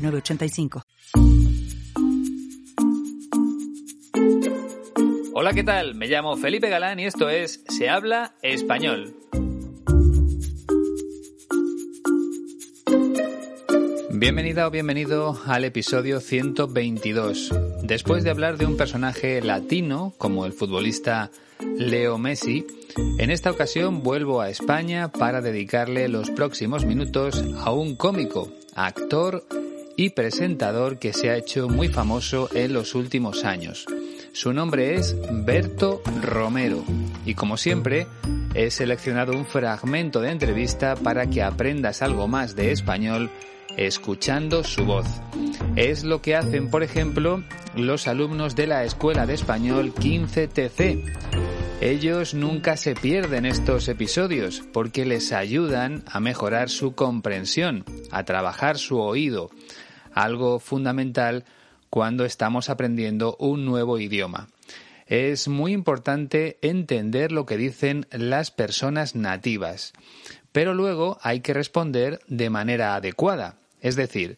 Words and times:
906985. 0.00 0.82
Hola, 5.32 5.52
¿qué 5.52 5.64
tal? 5.64 5.94
Me 5.94 6.06
llamo 6.06 6.36
Felipe 6.36 6.68
Galán 6.68 7.00
y 7.00 7.06
esto 7.06 7.30
es 7.30 7.64
Se 7.68 7.88
habla 7.88 8.34
español. 8.42 9.14
Bienvenida 14.12 14.66
o 14.66 14.70
bienvenido 14.70 15.40
al 15.46 15.64
episodio 15.64 16.20
122. 16.20 17.54
Después 17.82 18.22
de 18.22 18.28
hablar 18.28 18.58
de 18.58 18.66
un 18.66 18.76
personaje 18.76 19.40
latino 19.40 20.12
como 20.18 20.44
el 20.44 20.52
futbolista 20.52 21.30
Leo 21.78 22.18
Messi, 22.18 22.66
en 23.18 23.30
esta 23.30 23.50
ocasión 23.50 24.02
vuelvo 24.02 24.42
a 24.42 24.50
España 24.50 25.10
para 25.10 25.40
dedicarle 25.40 26.08
los 26.08 26.30
próximos 26.30 26.84
minutos 26.84 27.42
a 27.64 27.72
un 27.72 27.96
cómico, 27.96 28.52
actor 28.74 29.46
y 29.96 30.10
presentador 30.10 30.98
que 30.98 31.12
se 31.12 31.30
ha 31.30 31.36
hecho 31.36 31.68
muy 31.68 31.88
famoso 31.88 32.48
en 32.54 32.72
los 32.72 32.94
últimos 32.94 33.44
años. 33.44 33.86
Su 34.32 34.52
nombre 34.52 34.94
es 34.94 35.16
Berto 35.44 36.02
Romero 36.22 36.84
y 37.26 37.34
como 37.34 37.56
siempre 37.56 38.06
he 38.54 38.70
seleccionado 38.70 39.32
un 39.32 39.44
fragmento 39.44 40.20
de 40.20 40.30
entrevista 40.30 40.96
para 40.96 41.28
que 41.28 41.42
aprendas 41.42 42.02
algo 42.02 42.28
más 42.28 42.54
de 42.56 42.72
español 42.72 43.30
escuchando 43.76 44.64
su 44.64 44.84
voz. 44.84 45.06
Es 45.76 46.04
lo 46.04 46.20
que 46.20 46.36
hacen, 46.36 46.70
por 46.70 46.82
ejemplo, 46.82 47.42
los 47.74 48.08
alumnos 48.08 48.56
de 48.56 48.66
la 48.66 48.84
Escuela 48.84 49.26
de 49.26 49.34
Español 49.34 49.94
15TC. 49.94 51.39
Ellos 51.80 52.34
nunca 52.34 52.76
se 52.76 52.94
pierden 52.94 53.46
estos 53.46 53.88
episodios 53.88 54.62
porque 54.70 55.06
les 55.06 55.32
ayudan 55.32 56.04
a 56.06 56.20
mejorar 56.20 56.68
su 56.68 56.94
comprensión, 56.94 57.86
a 58.10 58.24
trabajar 58.24 58.76
su 58.76 59.00
oído, 59.00 59.50
algo 60.12 60.58
fundamental 60.58 61.46
cuando 61.88 62.26
estamos 62.26 62.68
aprendiendo 62.68 63.34
un 63.38 63.64
nuevo 63.64 63.98
idioma. 63.98 64.48
Es 65.06 65.48
muy 65.48 65.72
importante 65.72 66.58
entender 66.60 67.32
lo 67.32 67.46
que 67.46 67.56
dicen 67.56 68.06
las 68.12 68.50
personas 68.50 69.16
nativas, 69.16 69.94
pero 70.52 70.74
luego 70.74 71.18
hay 71.22 71.40
que 71.40 71.54
responder 71.54 72.20
de 72.28 72.50
manera 72.50 72.94
adecuada. 72.94 73.56
Es 73.80 73.96
decir, 73.96 74.36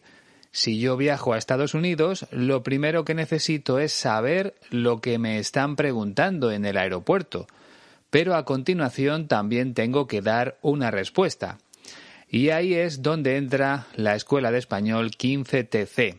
si 0.53 0.79
yo 0.79 0.95
viajo 0.97 1.33
a 1.33 1.39
Estados 1.39 1.73
Unidos, 1.73 2.27
lo 2.29 2.61
primero 2.61 3.03
que 3.05 3.15
necesito 3.15 3.79
es 3.79 3.91
saber 3.91 4.53
lo 4.69 5.01
que 5.01 5.17
me 5.17 5.39
están 5.39 5.75
preguntando 5.75 6.51
en 6.51 6.63
el 6.65 6.77
aeropuerto, 6.77 7.47
pero 8.11 8.35
a 8.35 8.45
continuación 8.45 9.27
también 9.27 9.73
tengo 9.73 10.05
que 10.05 10.21
dar 10.21 10.59
una 10.61 10.91
respuesta. 10.91 11.57
Y 12.29 12.51
ahí 12.51 12.75
es 12.75 13.01
donde 13.01 13.37
entra 13.37 13.87
la 13.95 14.13
Escuela 14.13 14.51
de 14.51 14.59
Español 14.59 15.09
15TC. 15.09 16.17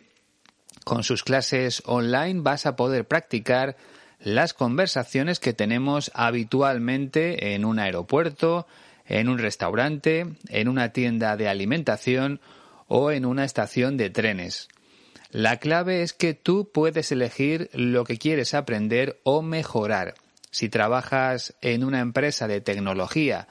Con 0.84 1.04
sus 1.04 1.22
clases 1.22 1.84
online 1.86 2.40
vas 2.40 2.66
a 2.66 2.74
poder 2.74 3.06
practicar 3.06 3.76
las 4.18 4.52
conversaciones 4.52 5.38
que 5.38 5.52
tenemos 5.52 6.10
habitualmente 6.12 7.54
en 7.54 7.64
un 7.64 7.78
aeropuerto, 7.78 8.66
en 9.06 9.28
un 9.28 9.38
restaurante, 9.38 10.26
en 10.48 10.66
una 10.66 10.88
tienda 10.88 11.36
de 11.36 11.48
alimentación 11.48 12.40
o 12.88 13.10
en 13.10 13.26
una 13.26 13.44
estación 13.44 13.96
de 13.96 14.10
trenes. 14.10 14.68
La 15.30 15.58
clave 15.58 16.02
es 16.02 16.12
que 16.12 16.32
tú 16.34 16.70
puedes 16.72 17.10
elegir 17.10 17.68
lo 17.72 18.04
que 18.04 18.18
quieres 18.18 18.54
aprender 18.54 19.18
o 19.24 19.42
mejorar. 19.42 20.14
Si 20.50 20.68
trabajas 20.68 21.54
en 21.60 21.82
una 21.82 21.98
empresa 21.98 22.46
de 22.46 22.60
tecnología 22.60 23.48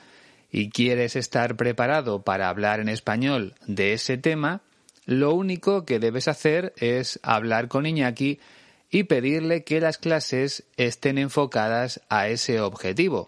y 0.50 0.70
quieres 0.70 1.18
estar 1.18 1.58
preparado 1.58 2.22
para 2.22 2.48
hablar 2.48 2.80
en 2.80 2.88
español 2.88 3.56
de 3.68 3.92
ese 3.92 4.18
tema, 4.18 4.62
lo 5.06 5.34
único 5.34 5.84
que 5.84 6.00
debes 6.00 6.30
hacer 6.30 6.74
es 6.78 7.20
hablar 7.24 7.68
con 7.68 7.86
Iñaki 7.86 8.40
y 8.90 9.04
pedirle 9.04 9.66
que 9.66 9.82
las 9.82 9.98
clases 9.98 10.64
estén 10.78 11.18
enfocadas 11.18 12.00
a 12.08 12.30
ese 12.30 12.62
objetivo. 12.62 13.28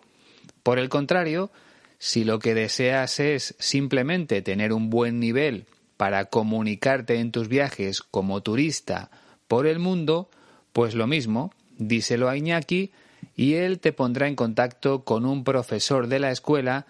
Por 0.64 0.80
el 0.80 0.88
contrario, 0.88 1.52
si 1.98 2.24
lo 2.24 2.40
que 2.40 2.54
deseas 2.54 3.20
es 3.20 3.56
simplemente 3.60 4.42
tener 4.42 4.72
un 4.72 4.90
buen 4.90 5.20
nivel 5.20 5.66
para 5.98 6.26
comunicarte 6.26 7.20
en 7.20 7.32
tus 7.32 7.48
viajes 7.48 8.02
como 8.02 8.42
turista 8.42 9.10
por 9.48 9.68
el 9.68 9.80
mundo, 9.80 10.30
pues 10.74 10.96
lo 10.96 11.08
mismo, 11.08 11.54
díselo 11.78 12.30
a 12.30 12.38
Iñaki 12.38 12.92
y 13.36 13.56
él 13.56 13.80
te 13.80 13.94
pondrá 13.94 14.28
en 14.28 14.36
contacto 14.36 15.04
con 15.04 15.26
un 15.26 15.44
profesor 15.44 16.08
de 16.08 16.20
la 16.20 16.32
escuela 16.32 16.86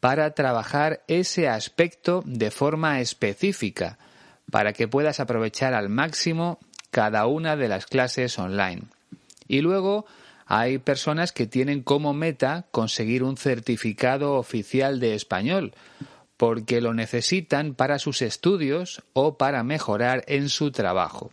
para 0.00 0.32
trabajar 0.32 1.02
ese 1.08 1.48
aspecto 1.48 2.22
de 2.24 2.50
forma 2.50 3.00
específica, 3.00 3.98
para 4.50 4.72
que 4.72 4.88
puedas 4.88 5.20
aprovechar 5.20 5.74
al 5.74 5.88
máximo 5.88 6.58
cada 6.90 7.26
una 7.26 7.56
de 7.56 7.68
las 7.68 7.86
clases 7.86 8.38
online. 8.38 8.82
Y 9.48 9.60
luego 9.60 10.06
hay 10.46 10.78
personas 10.78 11.32
que 11.32 11.46
tienen 11.46 11.82
como 11.82 12.14
meta 12.14 12.66
conseguir 12.70 13.22
un 13.22 13.36
certificado 13.36 14.34
oficial 14.34 15.00
de 15.00 15.14
español, 15.14 15.74
porque 16.38 16.80
lo 16.80 16.94
necesitan 16.94 17.74
para 17.74 17.98
sus 17.98 18.22
estudios 18.22 19.02
o 19.12 19.36
para 19.36 19.62
mejorar 19.64 20.24
en 20.28 20.48
su 20.48 20.70
trabajo. 20.70 21.32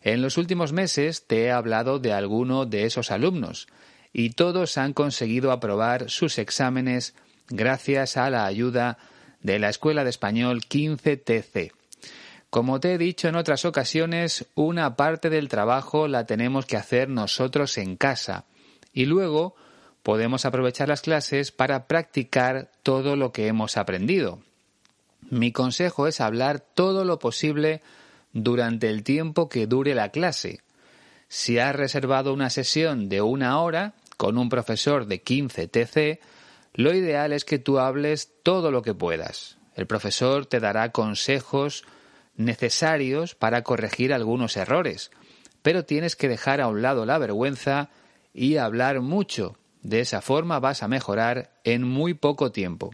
En 0.00 0.22
los 0.22 0.38
últimos 0.38 0.72
meses 0.72 1.26
te 1.26 1.42
he 1.42 1.50
hablado 1.50 1.98
de 1.98 2.12
alguno 2.12 2.64
de 2.64 2.84
esos 2.84 3.10
alumnos 3.10 3.66
y 4.12 4.30
todos 4.30 4.78
han 4.78 4.94
conseguido 4.94 5.52
aprobar 5.52 6.08
sus 6.08 6.38
exámenes 6.38 7.14
gracias 7.48 8.16
a 8.16 8.30
la 8.30 8.46
ayuda 8.46 8.96
de 9.42 9.58
la 9.58 9.68
Escuela 9.68 10.04
de 10.04 10.10
Español 10.10 10.62
15TC. 10.62 11.72
Como 12.48 12.80
te 12.80 12.94
he 12.94 12.98
dicho 12.98 13.28
en 13.28 13.36
otras 13.36 13.64
ocasiones, 13.64 14.46
una 14.54 14.96
parte 14.96 15.30
del 15.30 15.48
trabajo 15.48 16.06
la 16.06 16.26
tenemos 16.26 16.64
que 16.64 16.76
hacer 16.76 17.08
nosotros 17.08 17.76
en 17.76 17.96
casa 17.96 18.44
y 18.92 19.04
luego 19.04 19.56
podemos 20.02 20.44
aprovechar 20.44 20.88
las 20.88 21.02
clases 21.02 21.52
para 21.52 21.86
practicar 21.86 22.70
todo 22.82 23.16
lo 23.16 23.32
que 23.32 23.46
hemos 23.46 23.76
aprendido. 23.76 24.40
Mi 25.30 25.52
consejo 25.52 26.06
es 26.06 26.20
hablar 26.20 26.60
todo 26.60 27.04
lo 27.04 27.18
posible 27.18 27.82
durante 28.32 28.88
el 28.88 29.02
tiempo 29.02 29.48
que 29.48 29.66
dure 29.66 29.94
la 29.94 30.10
clase. 30.10 30.60
Si 31.28 31.58
has 31.58 31.76
reservado 31.76 32.32
una 32.32 32.50
sesión 32.50 33.08
de 33.08 33.20
una 33.20 33.60
hora 33.60 33.94
con 34.16 34.38
un 34.38 34.48
profesor 34.48 35.06
de 35.06 35.22
15 35.22 35.68
TC, 35.68 36.20
lo 36.74 36.94
ideal 36.94 37.32
es 37.32 37.44
que 37.44 37.58
tú 37.58 37.78
hables 37.78 38.30
todo 38.42 38.70
lo 38.70 38.82
que 38.82 38.94
puedas. 38.94 39.58
El 39.74 39.86
profesor 39.86 40.46
te 40.46 40.60
dará 40.60 40.90
consejos 40.90 41.84
necesarios 42.36 43.34
para 43.34 43.62
corregir 43.62 44.14
algunos 44.14 44.56
errores, 44.56 45.10
pero 45.62 45.84
tienes 45.84 46.16
que 46.16 46.28
dejar 46.28 46.60
a 46.60 46.68
un 46.68 46.82
lado 46.82 47.04
la 47.04 47.18
vergüenza 47.18 47.90
y 48.32 48.56
hablar 48.56 49.00
mucho, 49.00 49.56
de 49.82 50.00
esa 50.00 50.20
forma 50.20 50.60
vas 50.60 50.82
a 50.82 50.88
mejorar 50.88 51.50
en 51.64 51.82
muy 51.82 52.14
poco 52.14 52.52
tiempo. 52.52 52.90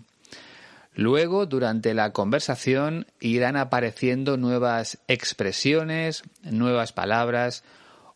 Luego, 0.95 1.47
durante 1.47 1.93
la 1.93 2.12
conversación, 2.12 3.06
irán 3.21 3.56
apareciendo 3.56 4.37
nuevas 4.37 4.99
expresiones, 5.09 6.23
nuevas 6.43 6.93
palabras 6.93 7.64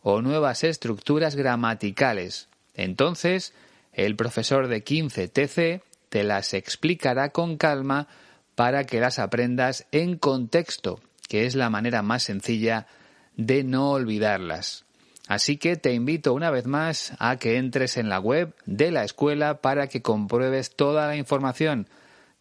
o 0.01 0.21
nuevas 0.21 0.63
estructuras 0.63 1.35
gramaticales. 1.35 2.47
Entonces, 2.73 3.53
el 3.91 4.15
profesor 4.15 4.67
de 4.69 4.83
15 4.83 5.27
TC 5.27 5.83
te 6.07 6.23
las 6.23 6.53
explicará 6.53 7.29
con 7.29 7.57
calma 7.57 8.07
para 8.55 8.85
que 8.85 9.01
las 9.01 9.19
aprendas 9.19 9.85
en 9.91 10.17
contexto, 10.17 11.01
que 11.27 11.45
es 11.45 11.55
la 11.55 11.69
manera 11.69 12.01
más 12.01 12.23
sencilla 12.23 12.87
de 13.35 13.63
no 13.63 13.91
olvidarlas. 13.91 14.85
Así 15.29 15.55
que 15.57 15.75
te 15.75 15.93
invito 15.93 16.33
una 16.33 16.49
vez 16.49 16.65
más 16.65 17.13
a 17.19 17.37
que 17.37 17.57
entres 17.57 17.97
en 17.97 18.09
la 18.09 18.19
web 18.19 18.55
de 18.65 18.89
la 18.89 19.03
escuela 19.03 19.61
para 19.61 19.85
que 19.85 20.01
compruebes 20.01 20.75
toda 20.75 21.05
la 21.05 21.17
información 21.17 21.87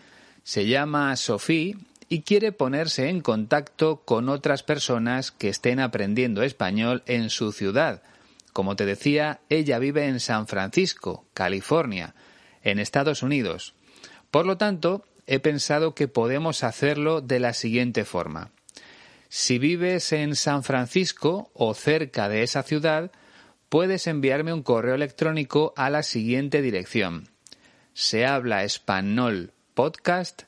Se 0.44 0.68
llama 0.68 1.16
Sofía 1.16 1.74
y 2.08 2.22
quiere 2.22 2.52
ponerse 2.52 3.08
en 3.08 3.20
contacto 3.20 4.02
con 4.04 4.28
otras 4.28 4.62
personas 4.62 5.32
que 5.32 5.48
estén 5.48 5.80
aprendiendo 5.80 6.44
español 6.44 7.02
en 7.06 7.30
su 7.30 7.50
ciudad. 7.50 8.04
Como 8.52 8.76
te 8.76 8.86
decía, 8.86 9.40
ella 9.48 9.80
vive 9.80 10.06
en 10.06 10.20
San 10.20 10.46
Francisco, 10.46 11.24
California, 11.34 12.14
en 12.62 12.78
Estados 12.78 13.24
Unidos. 13.24 13.74
Por 14.30 14.46
lo 14.46 14.56
tanto, 14.56 15.04
he 15.26 15.40
pensado 15.40 15.96
que 15.96 16.06
podemos 16.06 16.62
hacerlo 16.62 17.20
de 17.20 17.40
la 17.40 17.54
siguiente 17.54 18.04
forma. 18.04 18.52
Si 19.28 19.58
vives 19.58 20.12
en 20.12 20.36
San 20.36 20.62
Francisco 20.62 21.50
o 21.54 21.74
cerca 21.74 22.28
de 22.28 22.44
esa 22.44 22.62
ciudad, 22.62 23.10
puedes 23.72 24.06
enviarme 24.06 24.52
un 24.52 24.62
correo 24.62 24.94
electrónico 24.94 25.72
a 25.78 25.88
la 25.88 26.02
siguiente 26.02 26.60
dirección. 26.60 27.30
Se 27.94 28.26
habla 28.26 28.64
español 28.64 29.54
podcast 29.72 30.42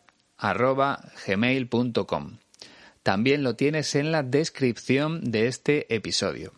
gmail.com. 1.26 2.36
También 3.02 3.42
lo 3.42 3.56
tienes 3.56 3.94
en 3.94 4.12
la 4.12 4.22
descripción 4.22 5.30
de 5.30 5.46
este 5.46 5.94
episodio. 5.94 6.52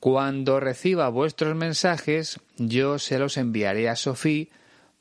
Cuando 0.00 0.60
reciba 0.60 1.08
vuestros 1.08 1.56
mensajes, 1.56 2.40
yo 2.58 2.98
se 2.98 3.18
los 3.18 3.38
enviaré 3.38 3.88
a 3.88 3.96
Sofía 3.96 4.48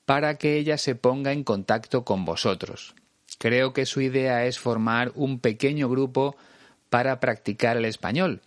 para 0.05 0.35
que 0.35 0.55
ella 0.55 0.77
se 0.77 0.95
ponga 0.95 1.33
en 1.33 1.43
contacto 1.43 2.05
con 2.05 2.23
vosotros. 2.23 2.95
Creo 3.37 3.73
que 3.73 3.85
su 3.85 3.99
idea 3.99 4.45
es 4.45 4.59
formar 4.59 5.11
un 5.15 5.41
pequeño 5.41 5.89
grupo 5.89 6.37
para 6.89 7.19
practicar 7.19 7.75
el 7.75 7.83
español. 7.83 8.41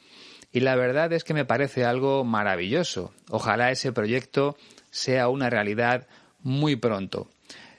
Y 0.52 0.60
la 0.60 0.76
verdad 0.76 1.12
es 1.12 1.24
que 1.24 1.34
me 1.34 1.46
parece 1.46 1.84
algo 1.84 2.24
maravilloso. 2.24 3.12
Ojalá 3.30 3.70
ese 3.70 3.92
proyecto 3.92 4.56
sea 4.90 5.28
una 5.28 5.48
realidad 5.48 6.06
muy 6.42 6.76
pronto. 6.76 7.28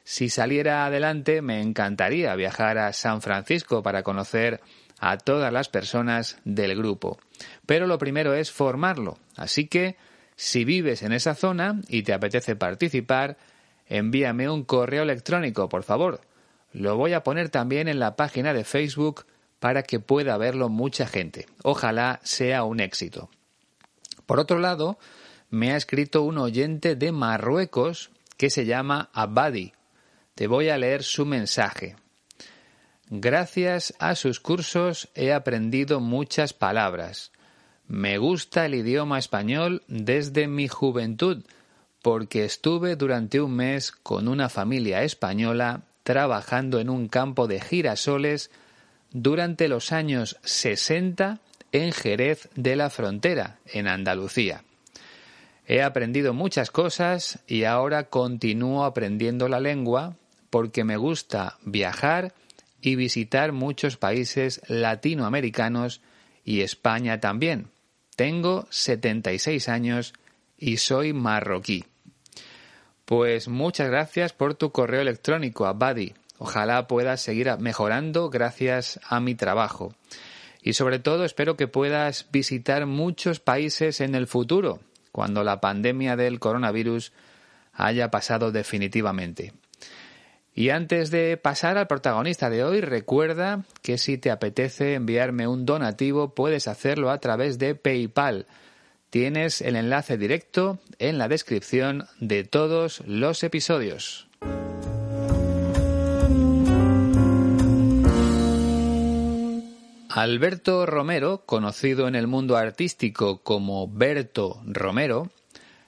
Si 0.03 0.29
saliera 0.29 0.85
adelante, 0.85 1.41
me 1.41 1.61
encantaría 1.61 2.35
viajar 2.35 2.77
a 2.77 2.91
San 2.91 3.21
Francisco 3.21 3.83
para 3.83 4.03
conocer 4.03 4.59
a 4.99 5.17
todas 5.17 5.53
las 5.53 5.69
personas 5.69 6.39
del 6.43 6.75
grupo. 6.75 7.19
Pero 7.65 7.87
lo 7.87 7.97
primero 7.97 8.33
es 8.33 8.51
formarlo. 8.51 9.17
Así 9.37 9.67
que, 9.67 9.95
si 10.35 10.65
vives 10.65 11.03
en 11.03 11.13
esa 11.13 11.35
zona 11.35 11.79
y 11.87 12.03
te 12.03 12.13
apetece 12.13 12.55
participar, 12.55 13.37
envíame 13.87 14.49
un 14.49 14.63
correo 14.63 15.03
electrónico, 15.03 15.69
por 15.69 15.83
favor. 15.83 16.21
Lo 16.71 16.97
voy 16.97 17.13
a 17.13 17.23
poner 17.23 17.49
también 17.49 17.87
en 17.87 17.99
la 17.99 18.15
página 18.15 18.53
de 18.53 18.63
Facebook 18.63 19.25
para 19.63 19.83
que 19.83 20.01
pueda 20.01 20.35
verlo 20.35 20.67
mucha 20.67 21.07
gente. 21.07 21.45
Ojalá 21.63 22.19
sea 22.23 22.65
un 22.65 22.81
éxito. 22.81 23.29
Por 24.25 24.41
otro 24.41 24.59
lado, 24.59 24.99
me 25.49 25.71
ha 25.71 25.77
escrito 25.77 26.23
un 26.23 26.37
oyente 26.37 26.97
de 26.97 27.13
Marruecos 27.13 28.11
que 28.35 28.49
se 28.49 28.65
llama 28.65 29.09
Abadi 29.13 29.71
te 30.35 30.47
voy 30.47 30.67
a 30.67 30.77
leer 30.77 31.01
su 31.03 31.25
mensaje. 31.25 31.95
Gracias 33.09 33.93
a 33.99 34.15
sus 34.15 34.41
cursos 34.41 35.07
he 35.15 35.31
aprendido 35.31 36.01
muchas 36.01 36.51
palabras. 36.51 37.31
Me 37.87 38.17
gusta 38.17 38.65
el 38.65 38.75
idioma 38.75 39.17
español 39.17 39.83
desde 39.87 40.49
mi 40.49 40.67
juventud, 40.67 41.45
porque 42.01 42.43
estuve 42.43 42.97
durante 42.97 43.39
un 43.39 43.55
mes 43.55 43.93
con 43.93 44.27
una 44.27 44.49
familia 44.49 45.03
española 45.03 45.83
trabajando 46.03 46.81
en 46.81 46.89
un 46.89 47.07
campo 47.07 47.47
de 47.47 47.61
girasoles 47.61 48.51
durante 49.13 49.67
los 49.67 49.91
años 49.91 50.37
60 50.43 51.39
en 51.71 51.91
Jerez 51.91 52.49
de 52.55 52.75
la 52.75 52.89
Frontera, 52.89 53.59
en 53.65 53.87
Andalucía. 53.87 54.63
He 55.65 55.81
aprendido 55.81 56.33
muchas 56.33 56.71
cosas 56.71 57.39
y 57.47 57.63
ahora 57.63 58.09
continúo 58.09 58.83
aprendiendo 58.83 59.47
la 59.47 59.59
lengua 59.59 60.17
porque 60.49 60.83
me 60.83 60.97
gusta 60.97 61.57
viajar 61.63 62.33
y 62.81 62.95
visitar 62.95 63.53
muchos 63.53 63.95
países 63.97 64.61
latinoamericanos 64.67 66.01
y 66.43 66.61
España 66.61 67.21
también. 67.21 67.69
Tengo 68.15 68.67
76 68.69 69.69
años 69.69 70.13
y 70.57 70.77
soy 70.77 71.13
marroquí. 71.13 71.85
Pues 73.05 73.47
muchas 73.47 73.89
gracias 73.89 74.33
por 74.33 74.55
tu 74.55 74.71
correo 74.71 75.01
electrónico, 75.01 75.65
Abadi. 75.65 76.13
Ojalá 76.37 76.87
puedas 76.87 77.21
seguir 77.21 77.49
mejorando 77.59 78.29
gracias 78.29 78.99
a 79.07 79.19
mi 79.19 79.35
trabajo. 79.35 79.93
Y 80.61 80.73
sobre 80.73 80.99
todo 80.99 81.25
espero 81.25 81.57
que 81.57 81.67
puedas 81.67 82.27
visitar 82.31 82.85
muchos 82.85 83.39
países 83.39 84.01
en 84.01 84.15
el 84.15 84.27
futuro, 84.27 84.79
cuando 85.11 85.43
la 85.43 85.59
pandemia 85.59 86.15
del 86.15 86.39
coronavirus 86.39 87.11
haya 87.73 88.09
pasado 88.11 88.51
definitivamente. 88.51 89.53
Y 90.55 90.69
antes 90.69 91.09
de 91.09 91.35
pasar 91.37 91.77
al 91.77 91.87
protagonista 91.87 92.49
de 92.49 92.63
hoy, 92.63 92.81
recuerda 92.81 93.63
que 93.81 93.97
si 93.97 94.17
te 94.17 94.29
apetece 94.29 94.93
enviarme 94.93 95.47
un 95.47 95.65
donativo 95.65 96.35
puedes 96.35 96.67
hacerlo 96.67 97.09
a 97.09 97.17
través 97.17 97.57
de 97.57 97.73
PayPal. 97.73 98.45
Tienes 99.09 99.61
el 99.61 99.75
enlace 99.75 100.17
directo 100.17 100.79
en 100.99 101.17
la 101.17 101.27
descripción 101.27 102.07
de 102.19 102.43
todos 102.43 103.01
los 103.05 103.43
episodios. 103.43 104.27
Alberto 110.15 110.85
Romero, 110.85 111.43
conocido 111.43 112.07
en 112.07 112.13
el 112.13 112.27
mundo 112.27 112.55
artístico 112.55 113.41
como 113.41 113.87
Berto 113.87 114.61
Romero, 114.63 115.31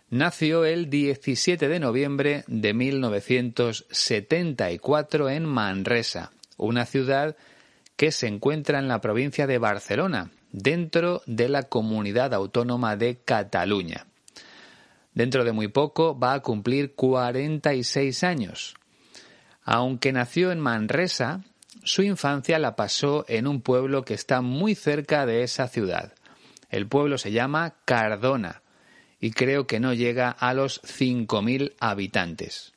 nació 0.09 0.65
el 0.65 0.89
17 0.89 1.67
de 1.67 1.79
noviembre 1.79 2.43
de 2.47 2.73
1974 2.73 5.29
en 5.29 5.45
Manresa, 5.45 6.31
una 6.57 6.87
ciudad 6.87 7.37
que 7.95 8.11
se 8.11 8.25
encuentra 8.25 8.79
en 8.79 8.87
la 8.87 8.99
provincia 8.99 9.45
de 9.45 9.59
Barcelona, 9.59 10.31
dentro 10.51 11.21
de 11.27 11.47
la 11.47 11.61
comunidad 11.61 12.33
autónoma 12.33 12.95
de 12.95 13.17
Cataluña. 13.17 14.07
Dentro 15.13 15.43
de 15.43 15.51
muy 15.51 15.67
poco 15.67 16.17
va 16.17 16.33
a 16.33 16.39
cumplir 16.39 16.95
46 16.95 18.23
años. 18.23 18.73
Aunque 19.61 20.11
nació 20.11 20.51
en 20.51 20.61
Manresa, 20.61 21.43
su 21.85 22.01
infancia 22.01 22.59
la 22.59 22.75
pasó 22.75 23.25
en 23.27 23.47
un 23.47 23.61
pueblo 23.61 24.03
que 24.03 24.15
está 24.15 24.41
muy 24.41 24.75
cerca 24.75 25.25
de 25.25 25.43
esa 25.43 25.67
ciudad. 25.67 26.13
El 26.69 26.87
pueblo 26.87 27.17
se 27.17 27.31
llama 27.31 27.75
Cardona, 27.85 28.63
y 29.19 29.31
creo 29.31 29.67
que 29.67 29.79
no 29.79 29.93
llega 29.93 30.29
a 30.29 30.53
los 30.53 30.81
5.000 30.83 31.73
habitantes. 31.79 32.73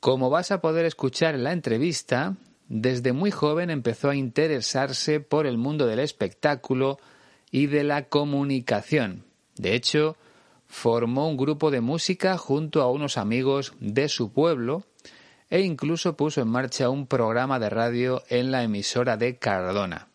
Como 0.00 0.30
vas 0.30 0.52
a 0.52 0.60
poder 0.60 0.86
escuchar 0.86 1.34
en 1.34 1.44
la 1.44 1.52
entrevista, 1.52 2.36
desde 2.68 3.12
muy 3.12 3.30
joven 3.30 3.68
empezó 3.70 4.10
a 4.10 4.16
interesarse 4.16 5.20
por 5.20 5.46
el 5.46 5.58
mundo 5.58 5.86
del 5.86 5.98
espectáculo 5.98 6.98
y 7.50 7.66
de 7.66 7.82
la 7.82 8.04
comunicación. 8.04 9.24
De 9.56 9.74
hecho, 9.74 10.16
formó 10.68 11.28
un 11.28 11.36
grupo 11.36 11.70
de 11.70 11.80
música 11.80 12.38
junto 12.38 12.80
a 12.80 12.90
unos 12.90 13.18
amigos 13.18 13.74
de 13.80 14.08
su 14.08 14.32
pueblo 14.32 14.84
e 15.50 15.60
incluso 15.60 16.16
puso 16.16 16.40
en 16.40 16.48
marcha 16.48 16.90
un 16.90 17.06
programa 17.06 17.58
de 17.58 17.70
radio 17.70 18.22
en 18.28 18.50
la 18.50 18.62
emisora 18.62 19.16
de 19.16 19.38
Cardona. 19.38 20.08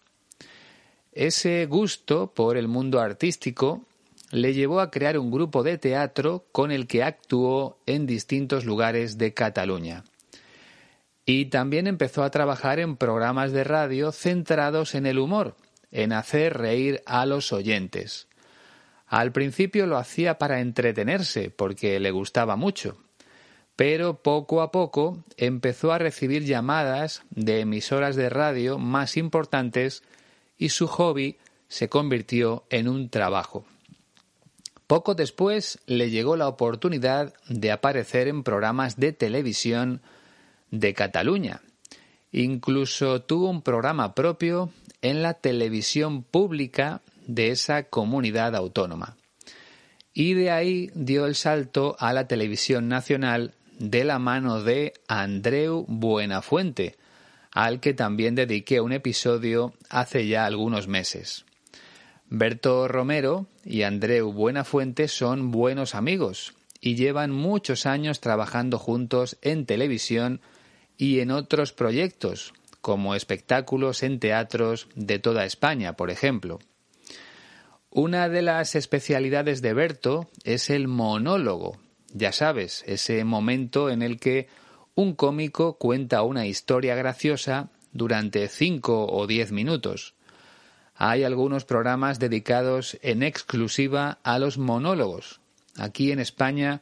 Ese 1.12 1.66
gusto 1.66 2.34
por 2.34 2.58
el 2.58 2.68
mundo 2.68 3.00
artístico 3.00 3.86
le 4.32 4.54
llevó 4.54 4.80
a 4.80 4.90
crear 4.90 5.20
un 5.20 5.30
grupo 5.30 5.62
de 5.62 5.78
teatro 5.78 6.46
con 6.52 6.72
el 6.72 6.88
que 6.88 7.04
actuó 7.04 7.78
en 7.86 8.08
distintos 8.08 8.66
lugares 8.66 9.18
de 9.20 9.34
Cataluña. 9.34 10.04
Y 11.26 11.46
también 11.46 11.88
empezó 11.88 12.24
a 12.24 12.32
trabajar 12.32 12.80
en 12.80 12.98
programas 12.98 13.52
de 13.52 13.64
radio 13.64 14.12
centrados 14.12 14.96
en 14.96 15.06
el 15.06 15.20
humor, 15.20 15.56
en 15.92 16.12
hacer 16.14 16.58
reír 16.58 17.02
a 17.06 17.26
los 17.28 17.54
oyentes. 17.54 18.28
Al 19.06 19.32
principio 19.32 19.86
lo 19.86 19.98
hacía 19.98 20.40
para 20.40 20.60
entretenerse, 20.60 21.52
porque 21.52 22.00
le 22.00 22.10
gustaba 22.10 22.56
mucho, 22.56 22.98
pero 23.76 24.22
poco 24.22 24.62
a 24.62 24.72
poco 24.72 25.24
empezó 25.38 25.92
a 25.92 25.98
recibir 25.98 26.46
llamadas 26.46 27.24
de 27.32 27.62
emisoras 27.62 28.16
de 28.16 28.30
radio 28.30 28.78
más 28.78 29.18
importantes 29.18 30.04
y 30.58 30.70
su 30.70 30.88
hobby 30.88 31.38
se 31.68 31.90
convirtió 31.90 32.66
en 32.70 32.88
un 32.88 33.10
trabajo. 33.10 33.66
Poco 34.86 35.16
después 35.16 35.80
le 35.88 36.12
llegó 36.12 36.36
la 36.36 36.48
oportunidad 36.48 37.34
de 37.48 37.72
aparecer 37.72 38.28
en 38.28 38.44
programas 38.44 39.00
de 39.00 39.12
televisión 39.12 40.02
de 40.70 40.94
Cataluña. 40.94 41.62
Incluso 42.32 43.22
tuvo 43.22 43.50
un 43.50 43.62
programa 43.62 44.14
propio 44.14 44.72
en 45.02 45.24
la 45.24 45.34
televisión 45.34 46.24
pública 46.24 47.02
de 47.26 47.50
esa 47.50 47.84
comunidad 47.84 48.56
autónoma. 48.56 49.18
Y 50.14 50.36
de 50.36 50.52
ahí 50.52 50.92
dio 50.94 51.26
el 51.26 51.36
salto 51.36 51.96
a 52.00 52.14
la 52.14 52.28
televisión 52.28 52.88
nacional 52.88 53.56
de 53.80 54.04
la 54.04 54.20
mano 54.20 54.62
de 54.62 54.94
Andreu 55.08 55.86
Buenafuente, 55.88 56.96
al 57.52 57.80
que 57.80 57.94
también 57.94 58.36
dediqué 58.36 58.82
un 58.82 58.94
episodio 58.94 59.74
hace 59.90 60.28
ya 60.28 60.46
algunos 60.46 60.88
meses. 60.88 61.46
Berto 62.30 62.88
Romero 62.88 63.48
y 63.64 63.84
Andreu 63.84 64.32
Buenafuente 64.32 65.08
son 65.08 65.52
buenos 65.52 65.94
amigos 65.94 66.54
y 66.82 66.96
llevan 66.96 67.32
muchos 67.32 67.86
años 67.86 68.20
trabajando 68.20 68.80
juntos 68.80 69.38
en 69.42 69.66
televisión 69.66 70.42
y 70.98 71.20
en 71.20 71.32
otros 71.32 71.74
proyectos, 71.74 72.54
como 72.82 73.16
espectáculos 73.16 74.04
en 74.04 74.20
teatros 74.20 74.88
de 74.96 75.20
toda 75.20 75.46
España, 75.46 75.94
por 75.94 76.10
ejemplo. 76.10 76.60
Una 77.90 78.28
de 78.28 78.42
las 78.42 78.76
especialidades 78.76 79.62
de 79.62 79.74
Berto 79.74 80.28
es 80.44 80.72
el 80.72 80.88
monólogo, 80.88 81.78
ya 82.14 82.32
sabes, 82.32 82.84
ese 82.88 83.24
momento 83.26 83.90
en 83.90 84.02
el 84.02 84.20
que 84.20 84.48
un 84.96 85.14
cómico 85.14 85.78
cuenta 85.78 86.22
una 86.22 86.46
historia 86.46 86.96
graciosa 86.96 87.70
durante 87.92 88.48
cinco 88.48 89.06
o 89.08 89.28
diez 89.28 89.52
minutos 89.52 90.16
hay 90.96 91.24
algunos 91.24 91.66
programas 91.66 92.20
dedicados 92.20 92.98
en 93.02 93.24
exclusiva 93.24 94.20
a 94.24 94.40
los 94.40 94.58
monólogos. 94.58 95.42
Aquí 95.78 96.12
en 96.12 96.20
España 96.20 96.82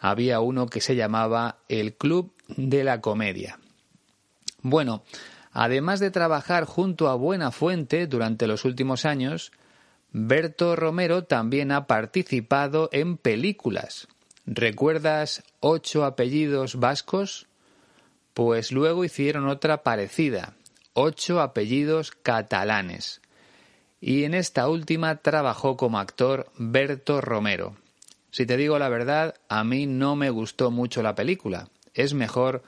había 0.00 0.40
uno 0.40 0.66
que 0.66 0.80
se 0.80 0.96
llamaba 0.96 1.58
el 1.68 1.94
Club 1.94 2.32
de 2.48 2.84
la 2.84 3.00
Comedia. 3.00 3.58
Bueno, 4.62 5.02
además 5.52 6.00
de 6.00 6.10
trabajar 6.10 6.64
junto 6.64 7.08
a 7.08 7.14
Buena 7.14 7.50
Fuente 7.50 8.06
durante 8.06 8.46
los 8.46 8.64
últimos 8.64 9.04
años, 9.04 9.52
Berto 10.12 10.74
Romero 10.76 11.24
también 11.24 11.72
ha 11.72 11.86
participado 11.86 12.88
en 12.92 13.18
películas. 13.18 14.08
¿Recuerdas 14.46 15.42
ocho 15.60 16.04
apellidos 16.04 16.76
vascos? 16.76 17.46
Pues 18.32 18.72
luego 18.72 19.04
hicieron 19.04 19.48
otra 19.48 19.82
parecida, 19.82 20.54
ocho 20.94 21.40
apellidos 21.40 22.12
catalanes 22.12 23.20
y 24.00 24.24
en 24.24 24.34
esta 24.34 24.68
última 24.68 25.16
trabajó 25.16 25.76
como 25.76 25.98
actor 25.98 26.50
Berto 26.58 27.20
Romero. 27.20 27.76
Si 28.30 28.46
te 28.46 28.56
digo 28.56 28.78
la 28.78 28.88
verdad, 28.88 29.34
a 29.48 29.64
mí 29.64 29.86
no 29.86 30.16
me 30.16 30.30
gustó 30.30 30.70
mucho 30.70 31.02
la 31.02 31.14
película. 31.14 31.68
Es 31.94 32.14
mejor 32.14 32.62